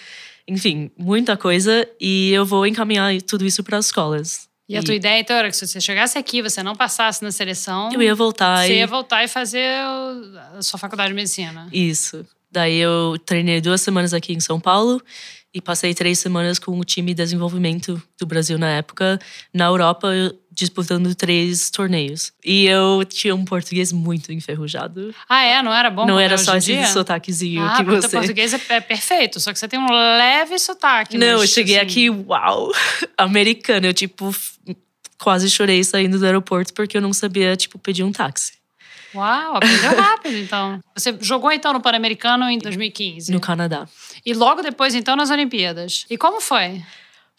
[0.50, 1.88] enfim, muita coisa.
[2.00, 4.50] E eu vou encaminhar tudo isso para as escolas.
[4.68, 7.32] E a tua ideia, então, era que se você chegasse aqui, você não passasse na
[7.32, 7.90] seleção.
[7.92, 8.66] Eu ia voltar.
[8.66, 8.78] Você e...
[8.78, 9.66] ia voltar e fazer
[10.56, 11.68] a sua faculdade de medicina.
[11.74, 12.24] Isso.
[12.52, 15.02] Daí eu treinei duas semanas aqui em São Paulo
[15.52, 19.20] e passei três semanas com o time de desenvolvimento do Brasil na época,
[19.52, 20.10] na Europa,
[20.60, 22.32] disputando três torneios.
[22.44, 25.14] E eu tinha um português muito enferrujado.
[25.28, 25.62] Ah, é?
[25.62, 26.06] Não era bom?
[26.06, 28.08] Não era só esse sotaquezinho ah, que você.
[28.08, 31.18] O português é, é, perfeito, só que você tem um leve sotaque.
[31.18, 31.86] Não, mas, eu cheguei assim...
[31.86, 32.72] aqui, uau,
[33.18, 33.88] americano.
[33.88, 34.36] Eu, tipo,
[35.18, 38.60] quase chorei saindo do aeroporto porque eu não sabia, tipo, pedir um táxi.
[39.14, 40.80] Uau, aprendeu rápido, então.
[40.96, 43.32] Você jogou, então, no Pan-Americano em 2015?
[43.32, 43.88] No Canadá.
[44.26, 46.06] E logo depois, então, nas Olimpíadas.
[46.10, 46.84] E como foi?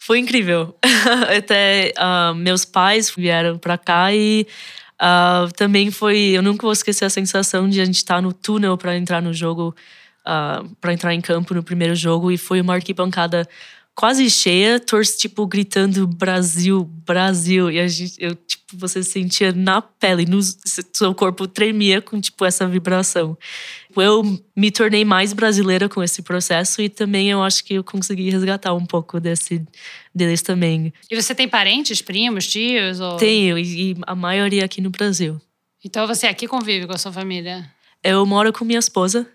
[0.03, 0.75] Foi incrível.
[1.37, 4.47] Até uh, meus pais vieram para cá e
[4.99, 6.17] uh, também foi.
[6.17, 9.21] Eu nunca vou esquecer a sensação de a gente estar tá no túnel para entrar
[9.21, 9.75] no jogo,
[10.21, 13.47] uh, para entrar em campo no primeiro jogo e foi uma arquibancada
[13.95, 19.81] quase cheia, torce tipo gritando Brasil, Brasil e a gente, eu tipo você sentia na
[19.81, 23.37] pele, no seu corpo tremia com tipo essa vibração.
[23.95, 24.23] Eu
[24.55, 28.73] me tornei mais brasileira com esse processo e também eu acho que eu consegui resgatar
[28.73, 29.61] um pouco desse
[30.15, 30.93] deles também.
[31.09, 35.39] E você tem parentes, primos, tios ou Tenho e, e a maioria aqui no Brasil.
[35.83, 37.69] Então você aqui convive com a sua família?
[38.03, 39.27] Eu moro com minha esposa,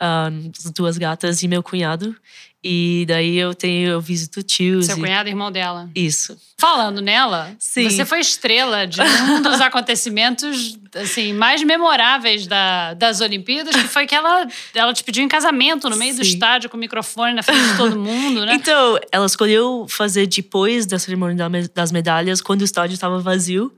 [0.00, 2.16] as duas gatas e meu cunhado.
[2.62, 4.86] E daí eu tenho, eu visito tios.
[4.86, 5.00] Seu e...
[5.00, 5.88] cunhado, irmão dela.
[5.94, 6.36] Isso.
[6.58, 7.88] Falando nela, Sim.
[7.88, 14.06] você foi estrela de um dos acontecimentos assim mais memoráveis da, das Olimpíadas, que foi
[14.06, 16.18] que ela, ela te pediu em casamento no meio Sim.
[16.18, 18.54] do estádio com o microfone na frente de todo mundo, né?
[18.54, 23.72] Então, ela escolheu fazer depois da cerimônia das medalhas, quando o estádio estava vazio.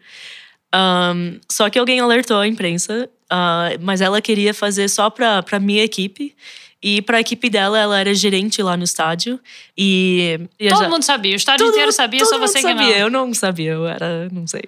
[0.74, 5.60] Um, só que alguém alertou a imprensa, uh, mas ela queria fazer só para a
[5.60, 6.34] minha equipe.
[6.82, 9.38] E para a equipe dela, ela era gerente lá no estádio.
[9.76, 10.40] E.
[10.58, 10.88] e todo já...
[10.88, 12.86] mundo sabia, o estádio todo, inteiro sabia, só você sabia.
[12.86, 12.98] que não.
[12.98, 14.28] Eu não sabia, eu era.
[14.30, 14.62] Não sei.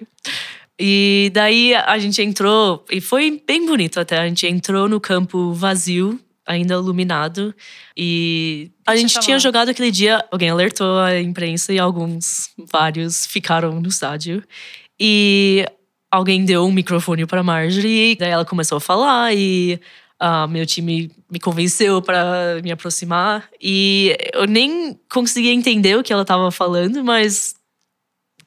[0.79, 4.19] E daí a gente entrou, e foi bem bonito até.
[4.19, 7.53] A gente entrou no campo vazio, ainda iluminado.
[7.95, 13.79] E a gente tinha jogado aquele dia, alguém alertou a imprensa e alguns, vários, ficaram
[13.79, 14.43] no estádio.
[14.99, 15.65] E
[16.11, 19.79] alguém deu um microfone para Marjorie, daí ela começou a falar e
[20.23, 26.13] Uh, meu time me convenceu para me aproximar e eu nem conseguia entender o que
[26.13, 27.55] ela estava falando, mas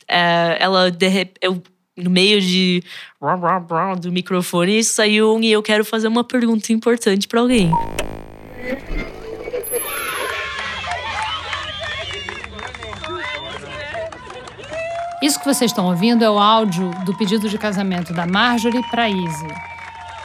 [0.09, 1.63] é, ela de, eu,
[1.95, 2.83] no meio de
[4.01, 7.71] do microfone saiu um e eu quero fazer uma pergunta importante para alguém.
[15.23, 19.11] Isso que vocês estão ouvindo é o áudio do pedido de casamento da Marjorie para
[19.11, 19.76] Izzy.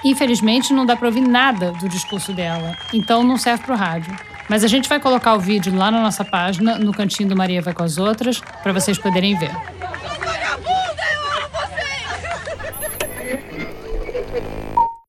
[0.04, 4.16] Infelizmente, não dá para ouvir nada do discurso dela, então não serve para o rádio.
[4.50, 7.62] Mas a gente vai colocar o vídeo lá na nossa página, no cantinho do Maria
[7.62, 9.52] Vai com as Outras, para vocês poderem ver.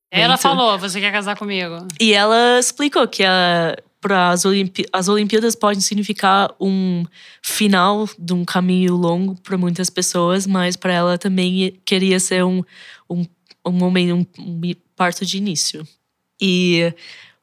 [0.09, 1.87] Ela falou: Você quer casar comigo?
[1.99, 3.23] E ela explicou que
[3.99, 7.05] para as, Olimpí as Olimpíadas podem significar um
[7.41, 12.61] final de um caminho longo para muitas pessoas, mas para ela também queria ser um,
[13.09, 13.25] um,
[13.65, 15.87] um momento, um, um parto de início.
[16.41, 16.93] E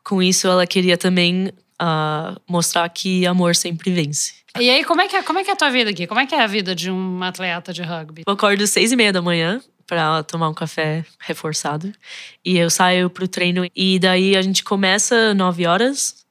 [0.04, 1.48] com isso ela queria também
[1.80, 4.34] uh, mostrar que amor sempre vence.
[4.58, 6.06] E aí, como é, que é, como é que é a tua vida aqui?
[6.06, 8.22] Como é que é a vida de um atleta de rugby?
[8.26, 11.92] Eu acordo seis e meia da manhã para tomar um café reforçado.
[12.44, 13.66] E eu saio pro treino.
[13.74, 16.26] E daí a gente começa nove horas.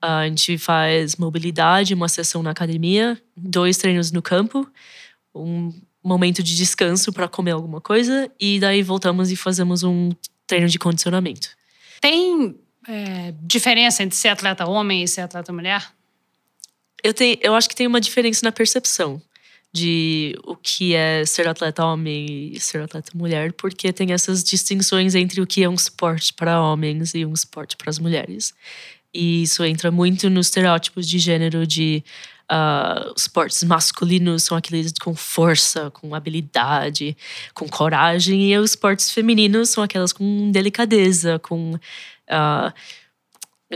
[0.00, 4.68] A gente faz mobilidade, uma sessão na academia, dois treinos no campo,
[5.32, 8.30] um momento de descanso para comer alguma coisa.
[8.40, 10.10] E daí voltamos e fazemos um
[10.46, 11.48] treino de condicionamento.
[12.00, 12.54] Tem
[12.88, 15.92] é, diferença entre ser atleta homem e ser atleta mulher?
[17.02, 19.20] Eu, tenho, eu acho que tem uma diferença na percepção.
[19.74, 25.14] de o que é ser atleta homem e ser atleta mulher, porque tem essas distinções
[25.14, 28.52] entre o que é um esporte para homens e um esporte para as mulheres.
[29.14, 32.04] E isso entra muito nos estereótipos de gênero de
[32.52, 37.16] uh, esportes masculinos são aqueles com força, com habilidade,
[37.54, 42.72] com coragem, e os esportes femininos são aquelas com delicadeza, com uh,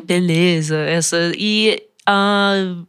[0.04, 2.86] beleza, essa e uh,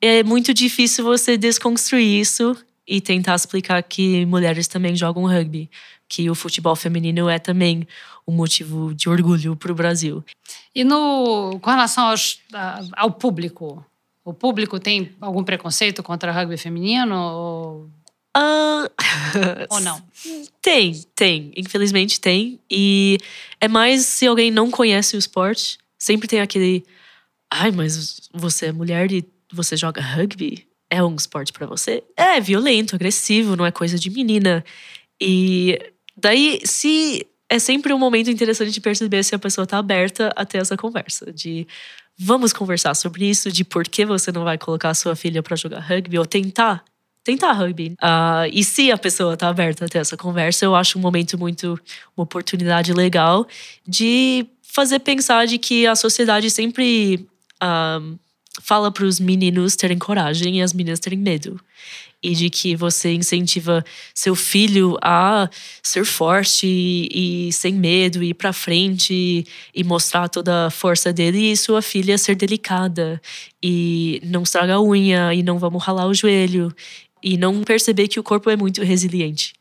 [0.00, 5.70] é muito difícil você desconstruir isso e tentar explicar que mulheres também jogam rugby,
[6.08, 7.86] que o futebol feminino é também
[8.26, 10.24] um motivo de orgulho para o Brasil.
[10.74, 12.40] E no, com relação aos,
[12.96, 13.84] ao público,
[14.24, 17.14] o público tem algum preconceito contra rugby feminino?
[17.16, 17.90] Ou,
[18.36, 18.90] uh,
[19.70, 20.02] ou não?
[20.60, 21.52] Tem, tem.
[21.56, 22.60] Infelizmente tem.
[22.70, 23.18] E
[23.60, 25.78] é mais se alguém não conhece o esporte.
[25.98, 26.84] Sempre tem aquele.
[27.52, 30.66] Ai, mas você é mulher e você joga rugby?
[30.88, 32.02] É um esporte para você?
[32.16, 34.64] É violento, agressivo, não é coisa de menina.
[35.20, 35.78] E
[36.16, 40.46] daí, se é sempre um momento interessante de perceber se a pessoa tá aberta a
[40.46, 41.32] ter essa conversa.
[41.32, 41.66] De
[42.16, 45.56] vamos conversar sobre isso, de por que você não vai colocar a sua filha para
[45.56, 46.84] jogar rugby ou tentar.
[47.24, 47.96] Tentar rugby.
[48.00, 51.36] Uh, e se a pessoa tá aberta a ter essa conversa, eu acho um momento
[51.36, 51.78] muito.
[52.16, 53.46] uma oportunidade legal
[53.86, 57.26] de fazer pensar de que a sociedade sempre.
[57.62, 58.16] Uh,
[58.60, 61.60] fala para os meninos terem coragem e as meninas terem medo.
[62.22, 63.82] E de que você incentiva
[64.14, 65.48] seu filho a
[65.82, 71.12] ser forte e, e sem medo, ir para frente e, e, mostrar toda a força
[71.12, 73.20] dele, e sua filha ser delicada.
[73.62, 76.74] E não estragar a unha e não vamos ralar o joelho.
[77.22, 79.54] E não perceber que o corpo é muito resiliente.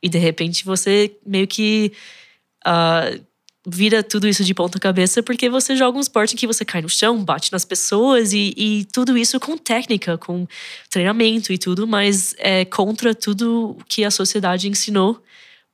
[0.00, 1.92] E de repente você meio que
[2.66, 3.24] uh,
[3.66, 6.82] vira tudo isso de ponta cabeça porque você joga um esporte em que você cai
[6.82, 10.46] no chão, bate nas pessoas e, e tudo isso com técnica, com
[10.90, 15.22] treinamento e tudo, mas é contra tudo que a sociedade ensinou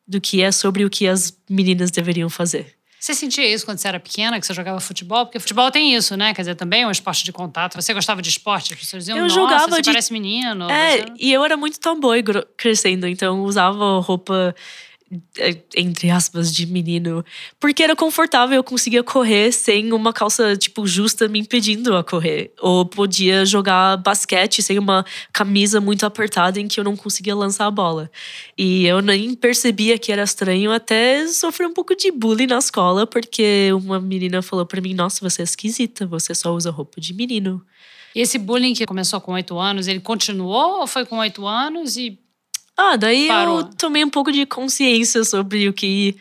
[0.06, 2.74] do que é sobre o que as meninas deveriam fazer.
[2.98, 5.24] Você sentia isso quando você era pequena, que você jogava futebol?
[5.24, 6.34] Porque futebol tem isso, né?
[6.34, 7.80] Quer dizer, também é um esporte de contato.
[7.80, 8.74] Você gostava de esporte?
[8.74, 9.90] As pessoas diziam, eu Nossa, jogava você de...
[9.90, 10.70] parece menino.
[10.70, 11.06] É, você...
[11.18, 12.22] e eu era muito tomboy
[12.58, 14.54] crescendo, então usava roupa
[15.76, 17.24] entre aspas, de menino.
[17.58, 22.52] Porque era confortável, eu conseguia correr sem uma calça, tipo, justa me impedindo a correr.
[22.60, 27.66] Ou podia jogar basquete sem uma camisa muito apertada em que eu não conseguia lançar
[27.66, 28.10] a bola.
[28.56, 33.06] E eu nem percebia que era estranho até sofrer um pouco de bullying na escola,
[33.06, 37.12] porque uma menina falou para mim: Nossa, você é esquisita, você só usa roupa de
[37.12, 37.60] menino.
[38.14, 41.96] E esse bullying que começou com oito anos, ele continuou ou foi com oito anos
[41.96, 42.18] e
[42.80, 43.58] ah, daí Parou.
[43.58, 46.16] eu tomei um pouco de consciência sobre o que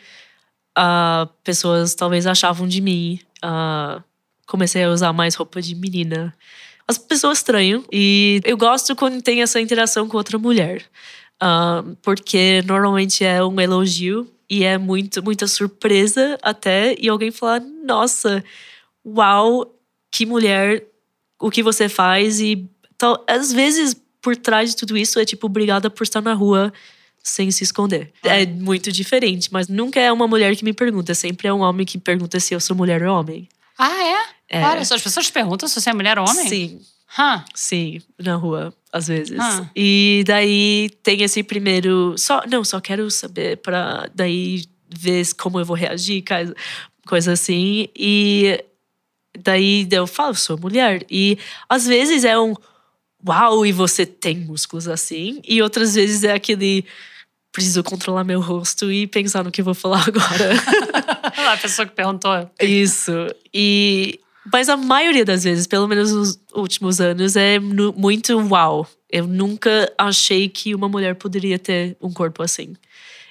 [0.76, 3.18] uh, pessoas talvez achavam de mim.
[3.42, 4.02] Uh,
[4.46, 6.36] comecei a usar mais roupa de menina.
[6.86, 7.82] As pessoas estranham.
[7.90, 10.84] E eu gosto quando tem essa interação com outra mulher.
[11.42, 16.94] Uh, porque normalmente é um elogio e é muito, muita surpresa até.
[16.98, 18.44] E alguém falar: Nossa,
[19.02, 19.74] uau,
[20.12, 20.84] que mulher,
[21.40, 22.38] o que você faz.
[22.38, 22.68] E
[22.98, 26.72] tal, às vezes por trás de tudo isso é tipo, obrigada por estar na rua
[27.22, 28.12] sem se esconder.
[28.22, 31.84] É muito diferente, mas nunca é uma mulher que me pergunta, sempre é um homem
[31.86, 33.48] que pergunta se eu sou mulher ou homem.
[33.78, 34.02] Ah,
[34.48, 34.58] é?
[34.58, 34.64] é.
[34.64, 36.48] Olha, as pessoas perguntam se você é mulher ou homem?
[36.48, 36.80] Sim.
[37.18, 37.42] Huh.
[37.54, 39.38] Sim, na rua, às vezes.
[39.38, 39.68] Huh.
[39.74, 42.14] E daí tem esse primeiro.
[42.16, 46.22] Só, não, só quero saber para daí ver como eu vou reagir,
[47.06, 47.88] coisa assim.
[47.96, 48.64] E
[49.38, 51.04] daí eu falo, sou mulher.
[51.10, 51.36] E
[51.68, 52.54] às vezes é um
[53.26, 55.40] uau, e você tem músculos assim.
[55.46, 56.84] E outras vezes é aquele
[57.52, 60.54] preciso controlar meu rosto e pensar no que eu vou falar agora.
[61.52, 62.50] a pessoa que perguntou.
[62.60, 63.12] Isso.
[63.52, 64.20] E
[64.52, 68.86] mas a maioria das vezes, pelo menos nos últimos anos, é muito uau.
[69.10, 72.74] Eu nunca achei que uma mulher poderia ter um corpo assim.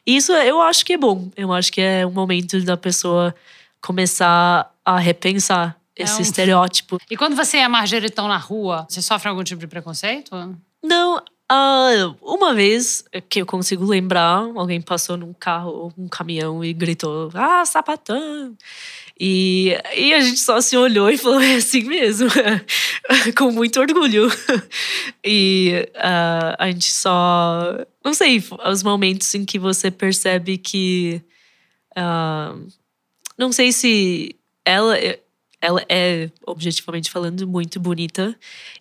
[0.06, 1.30] E isso eu acho que é bom.
[1.36, 3.34] Eu acho que é um momento da pessoa
[3.82, 6.21] começar a repensar esse é um...
[6.21, 6.97] estereótipo.
[7.09, 10.57] E quando você é margeritão na rua, você sofre algum tipo de preconceito?
[10.83, 16.63] Não, uh, uma vez que eu consigo lembrar, alguém passou num carro ou um caminhão
[16.63, 18.55] e gritou: Ah, sapatão!
[19.19, 22.29] E, e a gente só se olhou e falou: É assim mesmo,
[23.38, 24.29] com muito orgulho.
[25.23, 27.85] e uh, a gente só.
[28.03, 31.21] Não sei, os momentos em que você percebe que.
[31.97, 32.67] Uh,
[33.38, 34.95] não sei se ela
[35.61, 38.35] ela é, objetivamente falando, muito bonita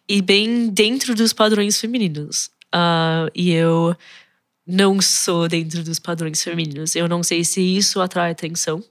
[0.08, 2.50] e bem dentro dos padrões femininos.
[2.74, 3.96] Uh, e eu
[4.66, 6.94] não sou dentro dos padrões femininos.
[6.94, 8.82] Eu não sei se isso atrai atenção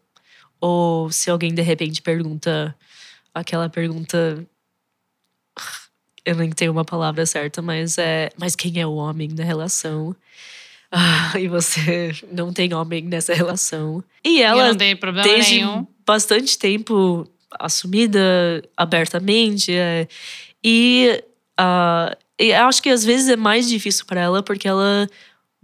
[0.59, 2.75] ou se alguém de repente pergunta
[3.33, 4.45] aquela pergunta
[6.27, 8.29] eu nem tenho uma palavra certa, mas é.
[8.37, 10.13] Mas quem é o homem da relação?
[10.91, 14.03] Ah, e você não tem homem nessa relação.
[14.25, 15.87] E ela, eu não tem problema desde nenhum.
[16.05, 17.25] bastante tempo,
[17.59, 19.71] assumida abertamente.
[19.73, 20.07] é,
[20.63, 21.23] e,
[21.57, 25.07] ah, e acho que às vezes é mais difícil para ela porque ela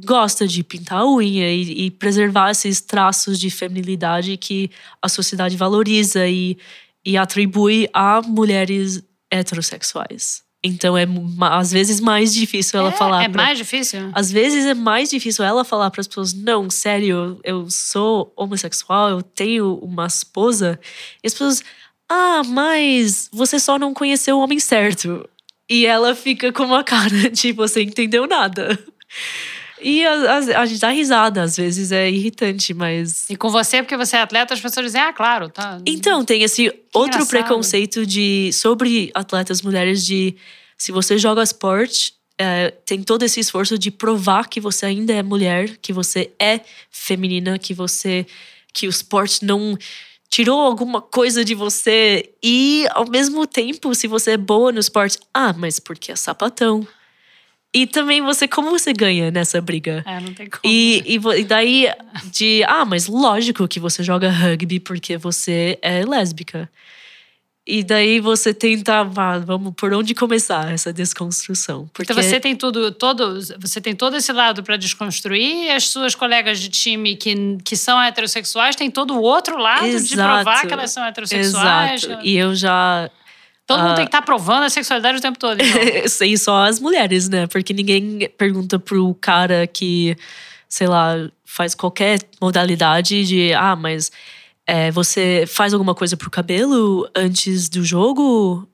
[0.04, 4.72] gosta de pintar a unha e, e preservar esses traços de feminilidade que
[5.02, 6.58] a sociedade valoriza e,
[7.06, 10.44] e atribui a mulheres heterossexuais.
[10.64, 11.06] Então é
[11.42, 14.10] às vezes mais difícil ela é, falar é pra- mais difícil?
[14.14, 19.10] às vezes é mais difícil ela falar para as pessoas: não, sério, eu sou homossexual,
[19.10, 20.80] eu tenho uma esposa.
[21.22, 21.64] E as pessoas:
[22.10, 25.28] ah, mas você só não conheceu o homem certo.
[25.70, 28.80] E ela fica com uma cara de você entendeu nada.
[29.84, 33.30] E a, a- a gente dá risada, às vezes é irritante, mas.
[33.30, 35.80] E com você, porque você é atleta, as pessoas dizem, ah, claro, tá.
[35.86, 37.30] Então, tem esse outro engraçado.
[37.30, 40.36] preconceito de sobre atletas mulheres de
[40.78, 45.22] se você joga esporte, é, tem todo esse esforço de provar que você ainda é
[45.22, 48.26] mulher, que você é feminina, que você
[48.74, 49.78] que o esporte não
[50.30, 55.20] tirou alguma coisa de você e ao mesmo tempo, se você é boa no esporte,
[55.32, 56.88] ah, mas porque é sapatão.
[57.74, 60.04] E também você como você ganha nessa briga?
[60.06, 60.62] É, não tem como.
[60.64, 61.88] E, e e daí,
[62.26, 62.64] de.
[62.68, 66.70] Ah, mas lógico que você joga rugby porque você é lésbica.
[67.66, 69.00] E daí você tenta.
[69.00, 71.90] ah, vamos, por onde começar essa desconstrução?
[71.94, 75.88] Porque Então você tem tudo, todo, você tem todo esse lado para desconstruir e as
[75.88, 80.42] suas colegas de time que, que são heterossexuais têm todo o outro lado de provar
[80.42, 80.68] Exato.
[80.68, 82.04] que elas são heterossexuais.
[82.04, 82.22] Exato.
[82.24, 83.10] E eu já.
[83.66, 85.60] Todo mundo ah, tem que estar provando a sexualidade o tempo todo.
[85.62, 86.08] Então.
[86.10, 87.48] Sei só as mulheres, né?
[87.48, 90.18] Porque ninguém pergunta pro cara que,
[90.68, 94.12] sei lá, faz qualquer modalidade de ah, mas
[94.68, 98.68] é, você faz alguma coisa pro cabelo antes do jogo?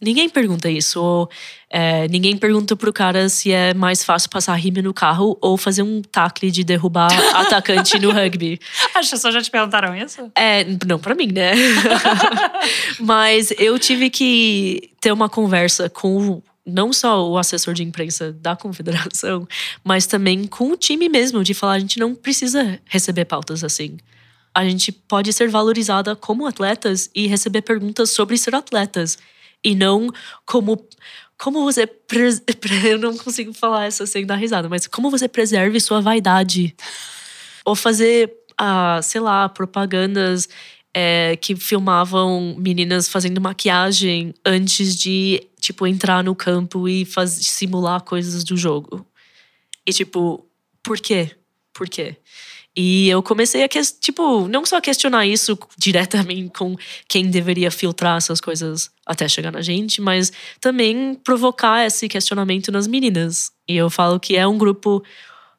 [0.00, 1.02] Ninguém pergunta isso.
[1.02, 1.30] Ou
[1.68, 5.82] é, ninguém pergunta pro cara se é mais fácil passar rime no carro ou fazer
[5.82, 8.60] um tackle de derrubar atacante no rugby.
[8.94, 10.30] As pessoas já te perguntaram isso?
[10.36, 11.52] É, não pra mim, né?
[13.00, 18.54] Mas eu tive que ter uma conversa com não só o assessor de imprensa da
[18.54, 19.48] confederação,
[19.82, 23.96] mas também com o time mesmo, de falar: a gente não precisa receber pautas assim.
[24.54, 29.16] A gente pode ser valorizada como atletas e receber perguntas sobre ser atletas.
[29.64, 30.08] E não
[30.46, 30.86] como.
[31.38, 31.88] Como você.
[32.84, 36.74] Eu não consigo falar essa sem dar risada, mas como você preserve sua vaidade
[37.64, 40.48] ou fazer, ah, sei lá, propagandas
[40.94, 48.02] é, que filmavam meninas fazendo maquiagem antes de, tipo, entrar no campo e faz, simular
[48.02, 49.06] coisas do jogo.
[49.86, 50.46] E, tipo,
[50.82, 51.30] por quê?
[51.72, 52.16] Por quê?
[52.80, 56.76] E eu comecei a, tipo, não só questionar isso diretamente com
[57.08, 62.86] quem deveria filtrar essas coisas até chegar na gente, mas também provocar esse questionamento nas
[62.86, 63.50] meninas.
[63.68, 65.02] E eu falo que é um grupo,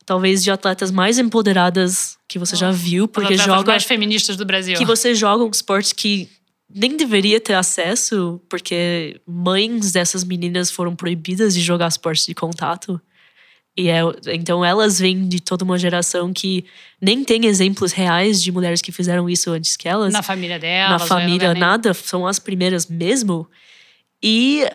[0.06, 4.78] talvez, de atletas mais empoderadas que você já viu, porque joga mais feministas do Brasil.
[4.78, 6.30] que você joga um esporte que
[6.74, 13.02] nem deveria ter acesso, porque mães dessas meninas foram proibidas de jogar esportes de contato.
[13.80, 14.02] E é,
[14.34, 16.66] então elas vêm de toda uma geração que
[17.02, 20.12] nem tem exemplos reais de mulheres que fizeram isso antes que elas.
[20.12, 20.90] Na família dela.
[20.90, 23.48] na família, nada, são as primeiras mesmo.
[24.22, 24.70] E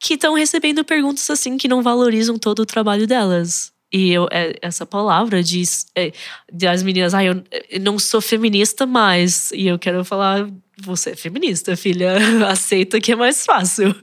[0.00, 3.72] que estão recebendo perguntas assim que não valorizam todo o trabalho delas.
[3.92, 6.10] E eu, é, essa palavra diz é,
[6.52, 9.52] das meninas, ah, eu, eu não sou feminista mais.
[9.52, 12.16] E eu quero falar, você é feminista, filha.
[12.50, 13.94] Aceita que é mais fácil.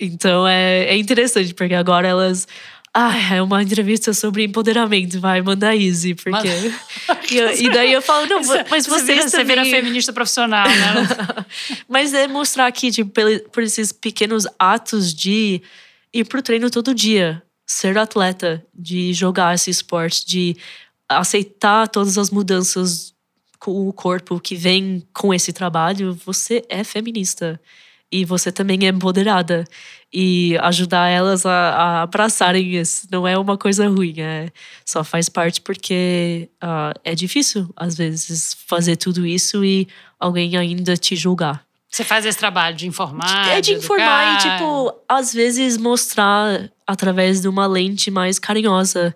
[0.00, 2.48] Então é, é interessante, porque agora elas.
[2.94, 6.48] Ah, é uma entrevista sobre empoderamento, vai, manda Easy, porque.
[7.30, 10.12] E, eu- e daí eu falo, não, mas você vocês vira, você vira também- feminista
[10.12, 11.46] profissional, né?
[11.88, 13.10] mas é mostrar que, tipo,
[13.50, 15.62] por esses pequenos atos de
[16.12, 20.56] ir pro treino todo dia, ser atleta, de jogar esse esporte, de
[21.08, 23.14] aceitar todas as mudanças
[23.58, 27.58] com o corpo que vem com esse trabalho, você é feminista.
[28.12, 29.64] E você também é empoderada.
[30.12, 34.14] E ajudar elas a, a abraçarem isso não é uma coisa ruim.
[34.18, 34.50] É,
[34.84, 39.88] só faz parte porque ah, é difícil, às vezes, fazer tudo isso e
[40.20, 41.64] alguém ainda te julgar.
[41.88, 43.50] Você faz esse trabalho de informar.
[43.50, 44.56] é de informar educar.
[44.56, 49.14] e, tipo, às vezes mostrar através de uma lente mais carinhosa,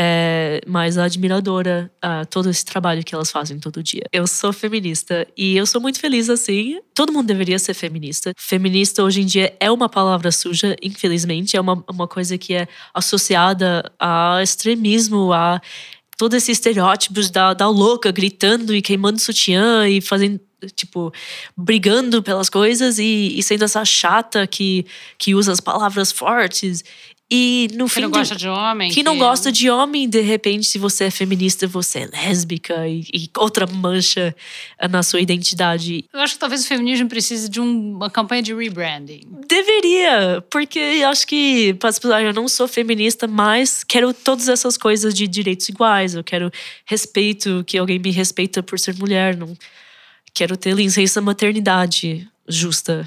[0.00, 4.04] é, mais admiradora, ah, todo esse trabalho que elas fazem todo dia.
[4.12, 6.78] Eu sou feminista e eu sou muito feliz assim.
[6.94, 8.32] Todo mundo deveria ser feminista.
[8.36, 11.56] Feminista hoje em dia é uma palavra suja, infelizmente.
[11.56, 15.60] É uma, uma coisa que é associada a extremismo, a
[16.16, 20.40] todos esses estereótipos da, da louca gritando e queimando sutiã e fazendo
[20.74, 21.12] tipo,
[21.56, 24.84] brigando pelas coisas e, e sendo essa chata que,
[25.16, 26.84] que usa as palavras fortes.
[27.30, 28.90] E no Que fim não do- gosta de homem.
[28.90, 33.00] que não gosta de homem, de repente, se você é feminista, você é lésbica e,
[33.12, 34.34] e outra mancha
[34.90, 36.06] na sua identidade.
[36.10, 39.20] Eu acho que talvez o feminismo precise de um- uma campanha de rebranding.
[39.46, 44.78] Deveria, porque eu acho que, para pessoas, eu não sou feminista, mas quero todas essas
[44.78, 46.14] coisas de direitos iguais.
[46.14, 46.50] Eu quero
[46.86, 49.36] respeito, que alguém me respeita por ser mulher.
[49.36, 49.52] Não
[50.32, 53.06] quero ter licença maternidade justa.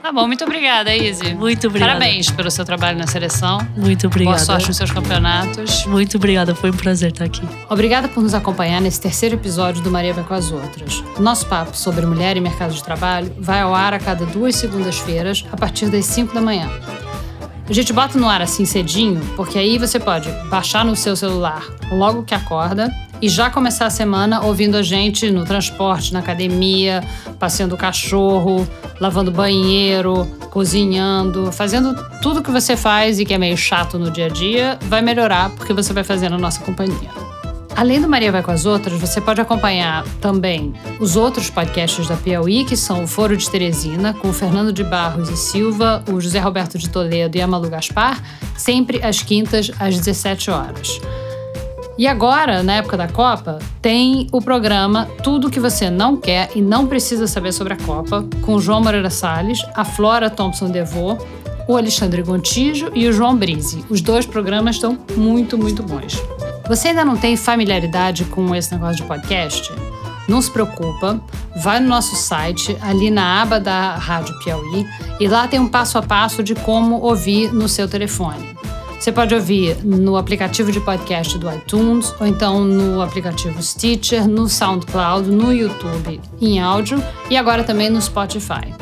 [0.00, 1.34] Tá bom, muito obrigada, Izzy.
[1.34, 1.92] Muito obrigada.
[1.92, 3.58] Parabéns pelo seu trabalho na seleção.
[3.76, 4.36] Muito obrigada.
[4.36, 5.86] Boa sorte nos seus campeonatos.
[5.86, 7.42] Muito obrigada, foi um prazer estar aqui.
[7.68, 11.04] Obrigada por nos acompanhar nesse terceiro episódio do Maria Vai com as Outras.
[11.16, 14.56] O nosso papo sobre mulher e mercado de trabalho vai ao ar a cada duas
[14.56, 16.68] segundas-feiras, a partir das 5 da manhã.
[17.68, 21.64] A gente bota no ar assim cedinho, porque aí você pode baixar no seu celular
[21.90, 27.04] logo que acorda e já começar a semana ouvindo a gente no transporte, na academia,
[27.38, 28.66] passeando o cachorro,
[29.00, 34.26] lavando banheiro, cozinhando, fazendo tudo que você faz e que é meio chato no dia
[34.26, 37.10] a dia, vai melhorar porque você vai fazer na nossa companhia.
[37.74, 42.16] Além do Maria Vai com as Outras, você pode acompanhar também os outros podcasts da
[42.16, 46.20] Piauí, que são o Foro de Teresina, com o Fernando de Barros e Silva, o
[46.20, 48.20] José Roberto de Toledo e a Malu Gaspar,
[48.56, 51.00] sempre às quintas, às 17 horas.
[51.98, 56.62] E agora, na época da Copa, tem o programa Tudo que você não quer e
[56.62, 61.18] não precisa saber sobre a Copa, com João Moreira Salles, a Flora Thompson Devô,
[61.68, 63.84] o Alexandre Gontijo e o João Brise.
[63.90, 66.22] Os dois programas estão muito, muito bons.
[66.66, 69.70] Você ainda não tem familiaridade com esse negócio de podcast?
[70.28, 71.20] Não se preocupa,
[71.56, 74.86] vai no nosso site, ali na aba da Rádio Piauí,
[75.20, 78.51] e lá tem um passo a passo de como ouvir no seu telefone.
[79.02, 84.48] Você pode ouvir no aplicativo de podcast do iTunes, ou então no aplicativo Stitcher, no
[84.48, 88.72] SoundCloud, no YouTube em áudio e agora também no Spotify.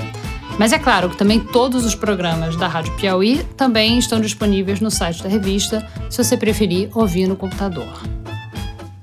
[0.59, 4.91] Mas é claro que também todos os programas da Rádio Piauí também estão disponíveis no
[4.91, 8.03] site da revista, se você preferir ouvir no computador.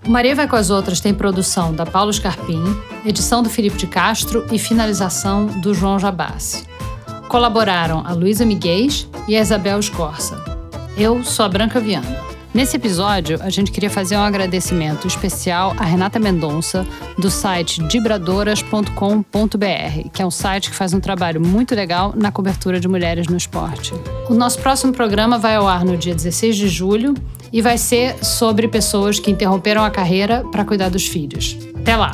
[0.05, 2.63] O Maria Vai com as Outras tem produção da Paulo Scarpim,
[3.03, 6.63] edição do Felipe de Castro e finalização do João Jabassi.
[7.27, 8.89] Colaboraram a Luísa Miguel
[9.27, 10.56] e a Isabel Escorça.
[10.97, 12.07] Eu sou a Branca Viana.
[12.51, 16.87] Nesse episódio, a gente queria fazer um agradecimento especial a Renata Mendonça,
[17.19, 22.79] do site dibradoras.com.br, que é um site que faz um trabalho muito legal na cobertura
[22.79, 23.93] de mulheres no esporte.
[24.27, 27.13] O nosso próximo programa vai ao ar no dia 16 de julho
[27.53, 31.55] e vai ser sobre pessoas que interromperam a carreira para cuidar dos filhos.
[31.75, 32.11] Até lá!